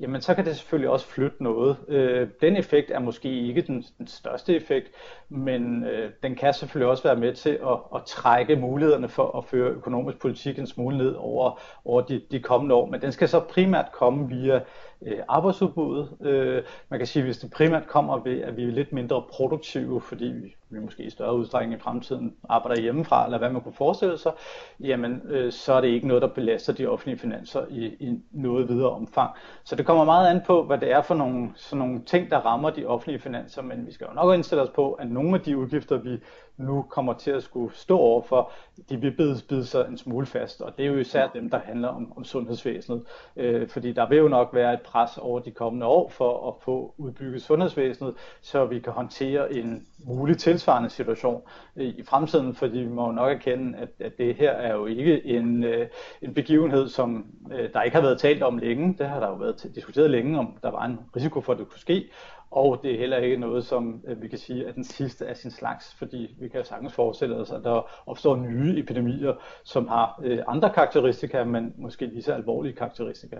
jamen 0.00 0.20
så 0.20 0.34
kan 0.34 0.44
det 0.44 0.56
selvfølgelig 0.56 0.90
også 0.90 1.06
flytte 1.06 1.42
noget. 1.42 1.76
Øh, 1.88 2.28
den 2.40 2.56
effekt 2.56 2.90
er 2.90 2.98
måske 2.98 3.28
ikke 3.28 3.62
den, 3.62 3.84
den 3.98 4.06
største 4.06 4.56
effekt, 4.56 4.90
men 5.28 5.84
øh, 5.84 6.10
den 6.22 6.34
kan 6.34 6.54
selvfølgelig 6.54 6.90
også 6.90 7.02
være 7.02 7.16
med 7.16 7.34
til 7.34 7.50
at, 7.50 7.78
at 7.94 8.02
trække 8.06 8.56
mulighederne 8.56 9.08
for 9.08 9.38
at 9.38 9.44
føre 9.44 9.70
økonomisk 9.70 10.18
politik 10.18 10.58
en 10.58 10.66
smule 10.66 10.98
ned 10.98 11.14
over, 11.18 11.60
over 11.84 12.00
de, 12.00 12.22
de 12.30 12.40
kommende 12.40 12.74
år. 12.74 12.86
Men 12.86 13.00
den 13.00 13.12
skal 13.12 13.28
så 13.28 13.40
primært 13.40 13.92
komme 13.92 14.28
via 14.28 14.60
øh, 15.02 15.18
arbejdsudbuddet. 15.28 16.08
Øh, 16.20 16.62
man 16.88 17.00
kan 17.00 17.06
sige, 17.06 17.20
at 17.20 17.26
hvis 17.26 17.38
det 17.38 17.50
primært 17.50 17.86
kommer 17.86 18.18
ved, 18.18 18.40
at 18.40 18.56
vi 18.56 18.62
er 18.62 18.66
lidt 18.66 18.92
mindre 18.92 19.22
produktive, 19.30 20.00
fordi 20.00 20.24
vi, 20.24 20.54
vi 20.70 20.78
måske 20.78 21.02
i 21.02 21.10
større 21.10 21.36
udstrækning 21.36 21.80
i 21.80 21.82
fremtiden 21.82 22.34
arbejder 22.48 22.82
hjemmefra, 22.82 23.24
eller 23.24 23.38
hvad 23.38 23.50
man 23.50 23.62
kunne 23.62 23.74
forestille 23.74 24.18
sig, 24.18 24.32
jamen 24.80 25.22
øh, 25.24 25.52
så 25.52 25.72
er 25.72 25.80
det 25.80 25.88
ikke 25.88 26.08
noget, 26.08 26.22
der 26.22 26.28
belaster 26.28 26.72
de 26.72 26.86
offentlige 26.86 27.18
finanser 27.18 27.66
i, 27.70 27.84
i 27.86 28.20
noget 28.30 28.68
videre 28.68 28.90
omfang. 28.90 29.30
Så 29.64 29.76
det 29.76 29.86
kommer 29.86 30.04
meget 30.04 30.30
an 30.30 30.40
på, 30.46 30.64
hvad 30.64 30.78
det 30.78 30.92
er 30.92 31.02
for 31.02 31.14
nogle, 31.14 31.50
sådan 31.54 31.78
nogle 31.78 32.02
ting, 32.02 32.30
der 32.30 32.38
rammer 32.38 32.70
de 32.70 32.86
offentlige 32.86 33.18
finanser, 33.18 33.62
men 33.62 33.86
vi 33.86 33.92
skal 33.92 34.06
jo 34.10 34.14
nok 34.14 34.34
indstille 34.34 34.62
os 34.62 34.70
på, 34.74 34.92
at 34.92 35.10
nogle 35.10 35.34
af 35.34 35.40
de 35.40 35.58
udgifter, 35.58 35.96
vi 35.96 36.18
nu 36.56 36.82
kommer 36.82 37.12
til 37.12 37.30
at 37.30 37.42
skulle 37.42 37.74
stå 37.74 37.98
overfor, 37.98 38.50
de 38.88 38.96
vil 38.96 39.10
bide, 39.10 39.40
bide 39.48 39.66
sig 39.66 39.86
en 39.88 39.98
smule 39.98 40.26
fast, 40.26 40.60
og 40.62 40.76
det 40.76 40.86
er 40.86 40.90
jo 40.90 40.98
især 40.98 41.28
dem, 41.28 41.50
der 41.50 41.58
handler 41.58 41.88
om, 41.88 42.12
om 42.16 42.24
sundhedsvæsenet, 42.24 43.02
øh, 43.36 43.68
fordi 43.68 43.92
der 43.92 44.08
vil 44.08 44.18
jo 44.18 44.28
nok 44.28 44.50
være 44.52 44.74
et 44.74 44.80
pres 44.80 45.18
over 45.18 45.40
de 45.40 45.50
kommende 45.50 45.86
år 45.86 46.08
for 46.08 46.48
at 46.48 46.54
få 46.62 46.94
udbygget 46.98 47.42
sundhedsvæsenet, 47.42 48.14
så 48.40 48.64
vi 48.64 48.78
kan 48.78 48.92
håndtere 48.92 49.52
en 49.52 49.86
mulig 49.98 50.38
tilsvarende 50.38 50.90
situation 50.90 51.42
i 51.76 52.02
fremtiden, 52.08 52.54
fordi 52.54 52.78
vi 52.78 52.88
må 52.88 53.06
jo 53.06 53.12
nok 53.12 53.32
erkende, 53.32 53.78
at, 53.78 53.88
at 54.00 54.18
det 54.18 54.34
her 54.34 54.50
er 54.50 54.74
jo 54.74 54.86
ikke 54.86 55.26
en, 55.26 55.64
øh, 55.64 55.86
en 56.22 56.34
begivenhed, 56.34 56.88
som 56.88 57.26
øh, 57.52 57.72
der 57.72 57.82
ikke 57.82 57.94
har 57.94 58.02
været 58.02 58.18
talt 58.18 58.42
om 58.42 58.58
længe. 58.58 58.94
Det 58.98 59.06
har 59.06 59.20
der 59.20 59.28
jo 59.28 59.34
været 59.34 59.70
diskuteret 59.74 60.10
længe, 60.10 60.38
om 60.38 60.58
der 60.62 60.70
var 60.70 60.84
en 60.84 60.98
risiko 61.16 61.40
for, 61.40 61.52
at 61.52 61.58
det 61.58 61.68
kunne 61.68 61.80
ske, 61.80 62.10
og 62.56 62.80
det 62.82 62.94
er 62.94 62.98
heller 62.98 63.16
ikke 63.16 63.36
noget, 63.36 63.66
som 63.66 64.02
øh, 64.08 64.22
vi 64.22 64.28
kan 64.28 64.38
sige 64.38 64.64
er 64.64 64.72
den 64.72 64.84
sidste 64.84 65.26
af 65.26 65.36
sin 65.36 65.50
slags, 65.50 65.94
fordi 65.98 66.34
vi 66.40 66.48
kan 66.48 66.64
sagtens 66.64 66.94
forestille 66.94 67.36
os, 67.36 67.50
at 67.50 67.64
der 67.64 67.90
opstår 68.06 68.36
nye 68.36 68.78
epidemier, 68.78 69.34
som 69.64 69.88
har 69.88 70.20
øh, 70.24 70.38
andre 70.48 70.72
karakteristika, 70.74 71.44
men 71.44 71.74
måske 71.78 72.06
lige 72.06 72.22
så 72.22 72.32
alvorlige 72.32 72.72
karakteristika. 72.72 73.36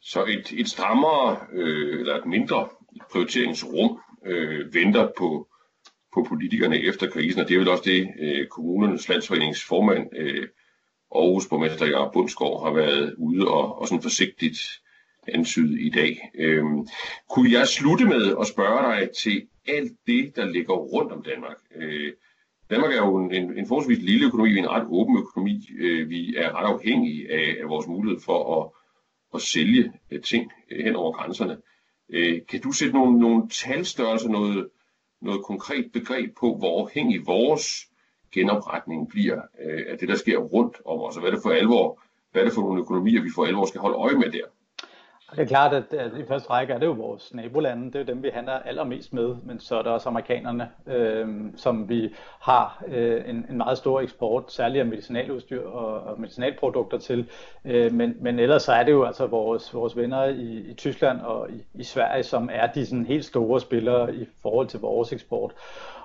Så 0.00 0.24
et, 0.24 0.60
et 0.60 0.68
strammere 0.68 1.36
øh, 1.52 2.00
eller 2.00 2.16
et 2.16 2.26
mindre 2.26 2.68
prioriteringsrum 3.12 4.00
øh, 4.26 4.74
venter 4.74 5.08
på, 5.18 5.48
på 6.14 6.26
politikerne 6.28 6.78
efter 6.78 7.10
krisen, 7.10 7.40
og 7.40 7.48
det 7.48 7.54
er 7.54 7.58
vel 7.58 7.68
også 7.68 7.84
det, 7.86 8.08
øh, 8.20 8.46
kommunernes 8.46 9.08
landsforeningsformand, 9.08 10.08
øh, 10.16 10.48
Aarhus 11.14 11.48
borgmester 11.48 11.86
Jacob 11.86 12.12
Bundsgaard, 12.12 12.64
har 12.64 12.72
været 12.72 13.14
ude 13.18 13.48
og, 13.48 13.78
og 13.78 13.88
sådan 13.88 14.02
forsigtigt 14.02 14.58
antydet 15.34 15.80
i 15.80 15.90
dag. 15.90 16.30
Øhm, 16.34 16.86
kunne 17.30 17.52
jeg 17.52 17.68
slutte 17.68 18.04
med 18.04 18.36
at 18.40 18.46
spørge 18.46 18.82
dig 18.92 19.10
til 19.10 19.46
alt 19.68 19.92
det, 20.06 20.36
der 20.36 20.44
ligger 20.44 20.74
rundt 20.74 21.12
om 21.12 21.22
Danmark? 21.22 21.56
Øh, 21.76 22.12
Danmark 22.70 22.92
er 22.92 22.96
jo 22.96 23.16
en, 23.16 23.34
en, 23.34 23.58
en 23.58 23.66
forholdsvis 23.66 23.98
lille 23.98 24.26
økonomi, 24.26 24.50
vi 24.52 24.58
er 24.58 24.62
en 24.62 24.70
ret 24.70 24.86
åben 24.90 25.18
økonomi. 25.18 25.68
Øh, 25.78 26.10
vi 26.10 26.36
er 26.36 26.54
ret 26.54 26.74
afhængige 26.74 27.32
af, 27.32 27.56
af 27.62 27.68
vores 27.68 27.86
mulighed 27.86 28.20
for 28.20 28.60
at, 28.60 28.70
at 29.34 29.40
sælge 29.40 29.92
øh, 30.10 30.22
ting 30.22 30.52
øh, 30.70 30.84
hen 30.84 30.96
over 30.96 31.12
grænserne. 31.12 31.58
Øh, 32.08 32.40
kan 32.48 32.60
du 32.60 32.72
sætte 32.72 32.94
nogle, 32.94 33.18
nogle 33.18 33.48
talstørrelser, 33.48 34.28
noget, 34.28 34.68
noget 35.22 35.44
konkret 35.44 35.92
begreb 35.92 36.36
på, 36.40 36.56
hvor 36.56 36.82
afhængig 36.82 37.26
vores 37.26 37.86
genopretning 38.32 39.08
bliver 39.08 39.40
øh, 39.64 39.84
af 39.88 39.98
det, 39.98 40.08
der 40.08 40.16
sker 40.16 40.38
rundt 40.38 40.76
om 40.84 41.00
os, 41.00 41.16
og 41.16 41.20
hvad 41.20 41.30
er 41.30 41.34
det 41.34 41.42
for 41.42 41.50
alvor, 41.50 42.02
hvad 42.32 42.42
er 42.42 42.46
det 42.46 42.54
for 42.54 42.62
nogle 42.62 42.80
økonomier, 42.80 43.22
vi 43.22 43.30
for 43.34 43.44
alvor 43.44 43.66
skal 43.66 43.80
holde 43.80 43.96
øje 43.96 44.14
med 44.14 44.32
der? 44.32 44.44
Det 45.30 45.38
er 45.38 45.46
klart, 45.46 45.72
at, 45.72 45.92
at 45.92 46.10
i 46.18 46.24
første 46.24 46.50
række 46.50 46.72
er 46.72 46.78
det 46.78 46.86
jo 46.86 46.92
vores 46.92 47.34
nabolande, 47.34 47.86
det 47.86 47.94
er 47.94 47.98
jo 47.98 48.04
dem, 48.04 48.22
vi 48.22 48.30
handler 48.34 48.52
allermest 48.52 49.12
med, 49.12 49.36
men 49.44 49.60
så 49.60 49.78
er 49.78 49.82
der 49.82 49.90
også 49.90 50.08
amerikanerne, 50.08 50.70
øh, 50.86 51.28
som 51.56 51.88
vi 51.88 52.14
har 52.40 52.84
øh, 52.86 53.22
en, 53.26 53.46
en 53.50 53.56
meget 53.56 53.78
stor 53.78 54.00
eksport, 54.00 54.52
særligt 54.52 54.80
af 54.80 54.86
medicinaludstyr 54.86 55.66
og, 55.66 56.00
og 56.00 56.20
medicinalprodukter 56.20 56.98
til, 56.98 57.30
øh, 57.64 57.92
men, 57.92 58.16
men 58.20 58.38
ellers 58.38 58.62
så 58.62 58.72
er 58.72 58.82
det 58.82 58.92
jo 58.92 59.04
altså 59.04 59.26
vores, 59.26 59.74
vores 59.74 59.96
venner 59.96 60.24
i, 60.24 60.58
i 60.70 60.74
Tyskland 60.74 61.20
og 61.20 61.50
i, 61.50 61.64
i 61.74 61.84
Sverige, 61.84 62.22
som 62.22 62.48
er 62.52 62.66
de 62.66 62.86
sådan 62.86 63.06
helt 63.06 63.24
store 63.24 63.60
spillere 63.60 64.14
i 64.14 64.26
forhold 64.42 64.66
til 64.66 64.80
vores 64.80 65.12
eksport. 65.12 65.52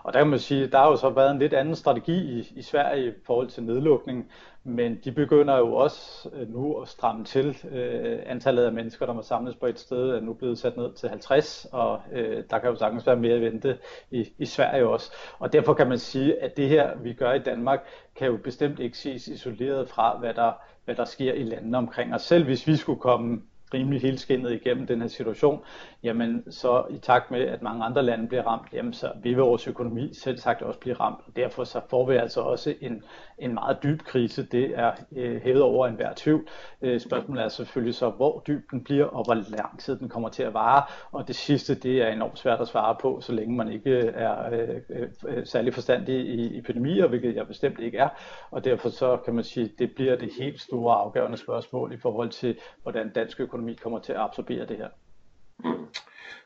Og 0.05 0.13
der 0.13 0.19
kan 0.19 0.27
man 0.27 0.39
sige, 0.39 0.67
der 0.67 0.77
har 0.77 0.87
jo 0.87 0.95
så 0.95 1.09
været 1.09 1.31
en 1.31 1.39
lidt 1.39 1.53
anden 1.53 1.75
strategi 1.75 2.39
i, 2.39 2.51
i 2.55 2.61
Sverige 2.61 3.07
i 3.07 3.13
forhold 3.25 3.47
til 3.47 3.63
nedlukning, 3.63 4.31
men 4.63 4.99
de 5.03 5.11
begynder 5.11 5.57
jo 5.57 5.73
også 5.75 6.29
øh, 6.33 6.53
nu 6.53 6.81
at 6.81 6.87
stramme 6.87 7.25
til. 7.25 7.57
Øh, 7.71 8.19
antallet 8.25 8.63
af 8.63 8.73
mennesker, 8.73 9.05
der 9.05 9.13
må 9.13 9.21
samles 9.21 9.55
på 9.55 9.65
et 9.65 9.79
sted, 9.79 10.09
er 10.09 10.19
nu 10.19 10.33
blevet 10.33 10.59
sat 10.59 10.77
ned 10.77 10.93
til 10.93 11.09
50, 11.09 11.67
og 11.71 12.01
øh, 12.11 12.43
der 12.49 12.59
kan 12.59 12.69
jo 12.69 12.75
sagtens 12.75 13.07
være 13.07 13.15
mere 13.15 13.35
at 13.35 13.41
vente 13.41 13.77
i, 14.11 14.29
i 14.37 14.45
Sverige 14.45 14.87
også. 14.87 15.11
Og 15.39 15.53
derfor 15.53 15.73
kan 15.73 15.89
man 15.89 15.99
sige, 15.99 16.43
at 16.43 16.57
det 16.57 16.69
her, 16.69 16.95
vi 16.97 17.13
gør 17.13 17.33
i 17.33 17.39
Danmark, 17.39 17.79
kan 18.15 18.27
jo 18.27 18.37
bestemt 18.43 18.79
ikke 18.79 18.97
ses 18.97 19.27
isoleret 19.27 19.89
fra, 19.89 20.17
hvad 20.17 20.33
der, 20.33 20.51
hvad 20.85 20.95
der 20.95 21.05
sker 21.05 21.33
i 21.33 21.43
landene 21.43 21.77
omkring 21.77 22.13
os. 22.13 22.21
Selv 22.21 22.45
hvis 22.45 22.67
vi 22.67 22.75
skulle 22.75 22.99
komme 22.99 23.41
rimelig 23.73 24.01
helskindet 24.01 24.51
igennem 24.51 24.87
den 24.87 25.01
her 25.01 25.07
situation, 25.07 25.61
jamen 26.03 26.51
så 26.51 26.83
i 26.89 26.97
takt 26.97 27.31
med, 27.31 27.41
at 27.41 27.61
mange 27.61 27.85
andre 27.85 28.03
lande 28.03 28.27
bliver 28.27 28.43
ramt, 28.43 28.73
jamen 28.73 28.93
så 28.93 29.11
vil 29.23 29.37
vores 29.37 29.67
økonomi 29.67 30.13
selv 30.13 30.37
sagt 30.37 30.61
også 30.61 30.79
blive 30.79 30.95
ramt. 30.95 31.19
Og 31.27 31.35
derfor 31.35 31.63
så 31.63 31.81
får 31.89 32.05
vi 32.09 32.15
altså 32.15 32.41
også 32.41 32.73
en, 32.81 33.03
en 33.39 33.53
meget 33.53 33.77
dyb 33.83 34.01
krise. 34.01 34.43
Det 34.43 34.79
er 34.79 34.91
øh, 35.15 35.41
hævet 35.41 35.61
over 35.61 35.87
enhver 35.87 36.13
tvivl. 36.15 36.47
Øh, 36.81 36.99
spørgsmålet 36.99 37.43
er 37.43 37.49
selvfølgelig 37.49 37.95
så, 37.95 38.09
hvor 38.09 38.43
dyb 38.47 38.71
den 38.71 38.83
bliver, 38.83 39.05
og 39.05 39.23
hvor 39.23 39.33
lang 39.33 39.79
tid 39.79 39.99
den 39.99 40.09
kommer 40.09 40.29
til 40.29 40.43
at 40.43 40.53
vare. 40.53 40.83
Og 41.11 41.27
det 41.27 41.35
sidste, 41.35 41.75
det 41.75 42.01
er 42.01 42.07
enormt 42.07 42.39
svært 42.39 42.61
at 42.61 42.67
svare 42.67 42.95
på, 43.01 43.21
så 43.21 43.33
længe 43.33 43.55
man 43.55 43.71
ikke 43.71 43.89
øh, 43.89 44.13
er 44.15 44.49
øh, 44.89 45.07
øh, 45.27 45.45
særlig 45.45 45.73
forstandig 45.73 46.15
i 46.15 46.57
epidemier, 46.57 47.07
hvilket 47.07 47.35
jeg 47.35 47.47
bestemt 47.47 47.79
ikke 47.79 47.97
er. 47.97 48.09
Og 48.51 48.63
derfor 48.63 48.89
så 48.89 49.17
kan 49.17 49.35
man 49.35 49.43
sige, 49.43 49.71
det 49.79 49.95
bliver 49.95 50.15
det 50.15 50.29
helt 50.39 50.61
store 50.61 50.95
afgørende 50.95 51.37
spørgsmål 51.37 51.93
i 51.93 51.97
forhold 51.97 52.29
til, 52.29 52.57
hvordan 52.83 53.09
dansk 53.09 53.39
økonomi 53.39 53.64
kommer 53.73 53.99
til 53.99 54.13
at 54.13 54.19
absorbere 54.19 54.65
det 54.65 54.77
her. 54.77 54.89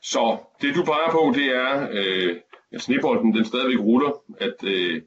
Så 0.02 0.38
det 0.62 0.76
du 0.76 0.84
peger 0.84 1.12
på, 1.12 1.34
det 1.36 1.46
er, 1.46 1.88
øh, 1.92 2.36
at 2.72 2.82
snebolden 2.82 3.34
den 3.34 3.46
stadigvæk 3.46 3.80
ruller, 3.80 4.24
at, 4.38 4.64
øh, 4.64 5.02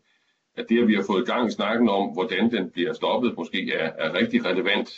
at 0.56 0.66
det, 0.68 0.82
at 0.82 0.88
vi 0.88 0.94
har 0.94 1.04
fået 1.06 1.26
gang 1.26 1.48
i 1.48 1.50
snakken 1.50 1.88
om, 1.88 2.08
hvordan 2.08 2.50
den 2.50 2.70
bliver 2.70 2.92
stoppet, 2.92 3.36
måske 3.36 3.72
er, 3.72 3.90
er 3.98 4.14
rigtig 4.14 4.44
relevant. 4.44 4.90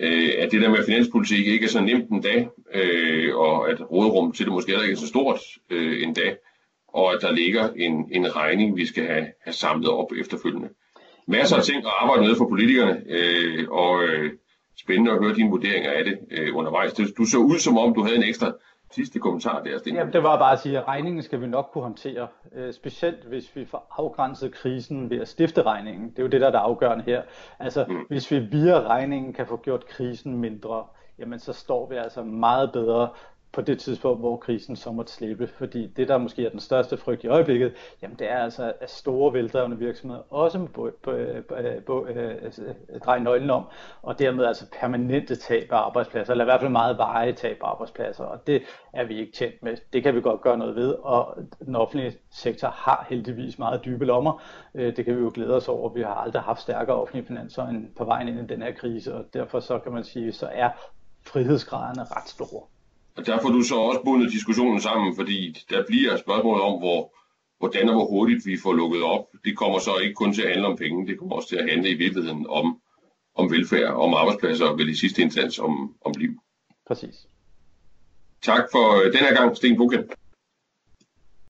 Øh, 0.00 0.30
at 0.38 0.52
det 0.52 0.62
der 0.62 0.70
med 0.70 0.84
finanspolitik 0.86 1.46
ikke 1.46 1.64
er 1.64 1.68
så 1.68 1.80
nemt 1.80 2.10
en 2.10 2.22
dag, 2.22 2.48
øh, 2.74 3.36
og 3.36 3.70
at 3.70 3.90
råderummet 3.90 4.36
til 4.36 4.44
det 4.44 4.52
måske 4.52 4.70
heller 4.70 4.84
ikke 4.84 4.92
er 4.92 5.00
så 5.00 5.06
stort 5.06 5.40
øh, 5.70 6.02
en 6.02 6.14
dag, 6.14 6.36
og 6.88 7.14
at 7.14 7.18
der 7.22 7.32
ligger 7.32 7.72
en, 7.72 8.08
en 8.12 8.36
regning, 8.36 8.76
vi 8.76 8.86
skal 8.86 9.06
have, 9.06 9.26
have 9.40 9.52
samlet 9.52 9.88
op 9.90 10.12
efterfølgende. 10.20 10.68
Masser 11.28 11.56
af 11.56 11.62
ting 11.62 11.78
at 11.78 11.92
arbejde 11.98 12.22
med 12.22 12.36
for 12.36 12.48
politikerne, 12.48 13.02
øh, 13.08 13.68
og 13.68 14.04
øh, 14.04 14.32
spændende 14.78 15.12
at 15.12 15.18
høre 15.18 15.34
dine 15.34 15.50
vurderinger 15.50 15.90
af 15.90 16.04
det 16.04 16.18
øh, 16.30 16.56
undervejs. 16.56 16.92
Du 16.92 17.24
så 17.24 17.38
ud 17.38 17.58
som 17.58 17.78
om, 17.78 17.94
du 17.94 18.02
havde 18.02 18.16
en 18.16 18.22
ekstra 18.22 18.52
sidste 18.90 19.18
kommentar 19.18 19.62
der, 19.62 19.78
Sten. 19.78 19.94
Jamen, 19.94 20.12
det 20.12 20.22
var 20.22 20.38
bare 20.38 20.52
at 20.52 20.58
sige, 20.58 20.78
at 20.78 20.88
regningen 20.88 21.22
skal 21.22 21.40
vi 21.40 21.46
nok 21.46 21.68
kunne 21.72 21.84
håndtere. 21.84 22.28
Øh, 22.54 22.72
specielt 22.72 23.24
hvis 23.24 23.56
vi 23.56 23.64
får 23.64 23.94
afgrænset 23.98 24.54
krisen 24.54 25.10
ved 25.10 25.20
at 25.20 25.28
stifte 25.28 25.62
regningen. 25.62 26.10
Det 26.10 26.18
er 26.18 26.22
jo 26.22 26.28
det, 26.28 26.40
der 26.40 26.46
er 26.46 26.50
det 26.50 26.58
afgørende 26.58 27.04
her. 27.04 27.22
Altså, 27.58 27.84
mm. 27.88 28.04
hvis 28.08 28.30
vi 28.30 28.38
via 28.38 28.80
regningen 28.80 29.32
kan 29.32 29.46
få 29.46 29.56
gjort 29.56 29.86
krisen 29.86 30.36
mindre, 30.36 30.84
jamen 31.18 31.38
så 31.38 31.52
står 31.52 31.88
vi 31.88 31.96
altså 31.96 32.22
meget 32.22 32.72
bedre 32.72 33.08
på 33.56 33.62
det 33.62 33.78
tidspunkt, 33.78 34.20
hvor 34.20 34.36
krisen 34.36 34.76
så 34.76 34.92
måtte 34.92 35.12
slippe. 35.12 35.46
Fordi 35.46 35.86
det, 35.86 36.08
der 36.08 36.18
måske 36.18 36.46
er 36.46 36.50
den 36.50 36.60
største 36.60 36.96
frygt 36.96 37.24
i 37.24 37.26
øjeblikket, 37.26 37.72
jamen 38.02 38.16
det 38.18 38.30
er 38.30 38.38
altså, 38.38 38.72
at 38.80 38.90
store 38.90 39.32
veldrevne 39.32 39.78
virksomheder 39.78 40.22
også 40.30 40.58
må 40.58 40.66
bo, 40.66 40.90
bo, 41.02 41.10
bo, 41.86 42.06
øh, 42.06 42.52
dreje 43.04 43.20
nøglen 43.20 43.50
om, 43.50 43.64
og 44.02 44.18
dermed 44.18 44.44
altså 44.44 44.66
permanente 44.80 45.36
tab 45.36 45.72
af 45.72 45.76
arbejdspladser, 45.76 46.32
eller 46.32 46.44
i 46.44 46.50
hvert 46.50 46.60
fald 46.60 46.70
meget 46.70 46.98
veje 46.98 47.32
tab 47.32 47.56
af 47.62 47.68
arbejdspladser, 47.68 48.24
og 48.24 48.46
det 48.46 48.62
er 48.92 49.04
vi 49.04 49.20
ikke 49.20 49.32
tjent 49.32 49.62
med. 49.62 49.76
Det 49.92 50.02
kan 50.02 50.14
vi 50.14 50.20
godt 50.20 50.40
gøre 50.40 50.58
noget 50.58 50.76
ved, 50.76 50.94
og 51.02 51.38
den 51.66 51.76
offentlige 51.76 52.16
sektor 52.30 52.68
har 52.68 53.06
heldigvis 53.08 53.58
meget 53.58 53.84
dybe 53.84 54.04
lommer. 54.04 54.42
Øh, 54.74 54.96
det 54.96 55.04
kan 55.04 55.16
vi 55.16 55.20
jo 55.22 55.30
glæde 55.34 55.56
os 55.56 55.68
over. 55.68 55.88
Vi 55.88 56.02
har 56.02 56.14
aldrig 56.14 56.42
haft 56.42 56.60
stærkere 56.60 56.96
offentlige 56.96 57.26
finanser 57.26 57.66
end 57.66 57.94
på 57.96 58.04
vejen 58.04 58.28
ind 58.28 58.40
i 58.40 58.54
den 58.54 58.62
her 58.62 58.72
krise, 58.72 59.14
og 59.14 59.24
derfor 59.34 59.60
så 59.60 59.78
kan 59.78 59.92
man 59.92 60.04
sige, 60.04 60.32
så 60.32 60.48
er 60.52 60.70
frihedsgraderne 61.26 62.02
ret 62.02 62.28
store. 62.28 62.75
Og 63.16 63.26
der 63.26 63.38
får 63.42 63.48
du 63.48 63.62
så 63.62 63.74
også 63.74 64.00
bundet 64.04 64.32
diskussionen 64.32 64.80
sammen, 64.80 65.16
fordi 65.16 65.64
der 65.70 65.84
bliver 65.86 66.16
spørgsmål 66.16 66.60
om, 66.60 66.78
hvor, 66.78 67.14
hvordan 67.58 67.88
og 67.88 67.94
hvor 67.94 68.06
hurtigt 68.06 68.46
vi 68.46 68.58
får 68.62 68.72
lukket 68.72 69.02
op. 69.02 69.26
Det 69.44 69.56
kommer 69.56 69.78
så 69.78 69.96
ikke 69.96 70.14
kun 70.14 70.34
til 70.34 70.42
at 70.42 70.50
handle 70.50 70.66
om 70.66 70.76
penge, 70.76 71.06
det 71.06 71.18
kommer 71.18 71.36
også 71.36 71.48
til 71.48 71.56
at 71.56 71.70
handle 71.70 71.90
i 71.90 71.94
virkeligheden 71.94 72.46
om, 72.48 72.80
om 73.34 73.50
velfærd, 73.50 73.92
om 73.94 74.14
arbejdspladser 74.14 74.66
og 74.66 74.78
vel 74.78 74.88
i 74.88 74.94
sidste 74.94 75.22
instans 75.22 75.58
om, 75.58 75.94
om 76.04 76.12
liv. 76.18 76.30
Præcis. 76.86 77.26
Tak 78.42 78.62
for 78.72 79.00
øh, 79.00 79.12
den 79.12 79.20
her 79.20 79.34
gang, 79.34 79.56
Sten 79.56 79.76
Bukken. 79.76 80.04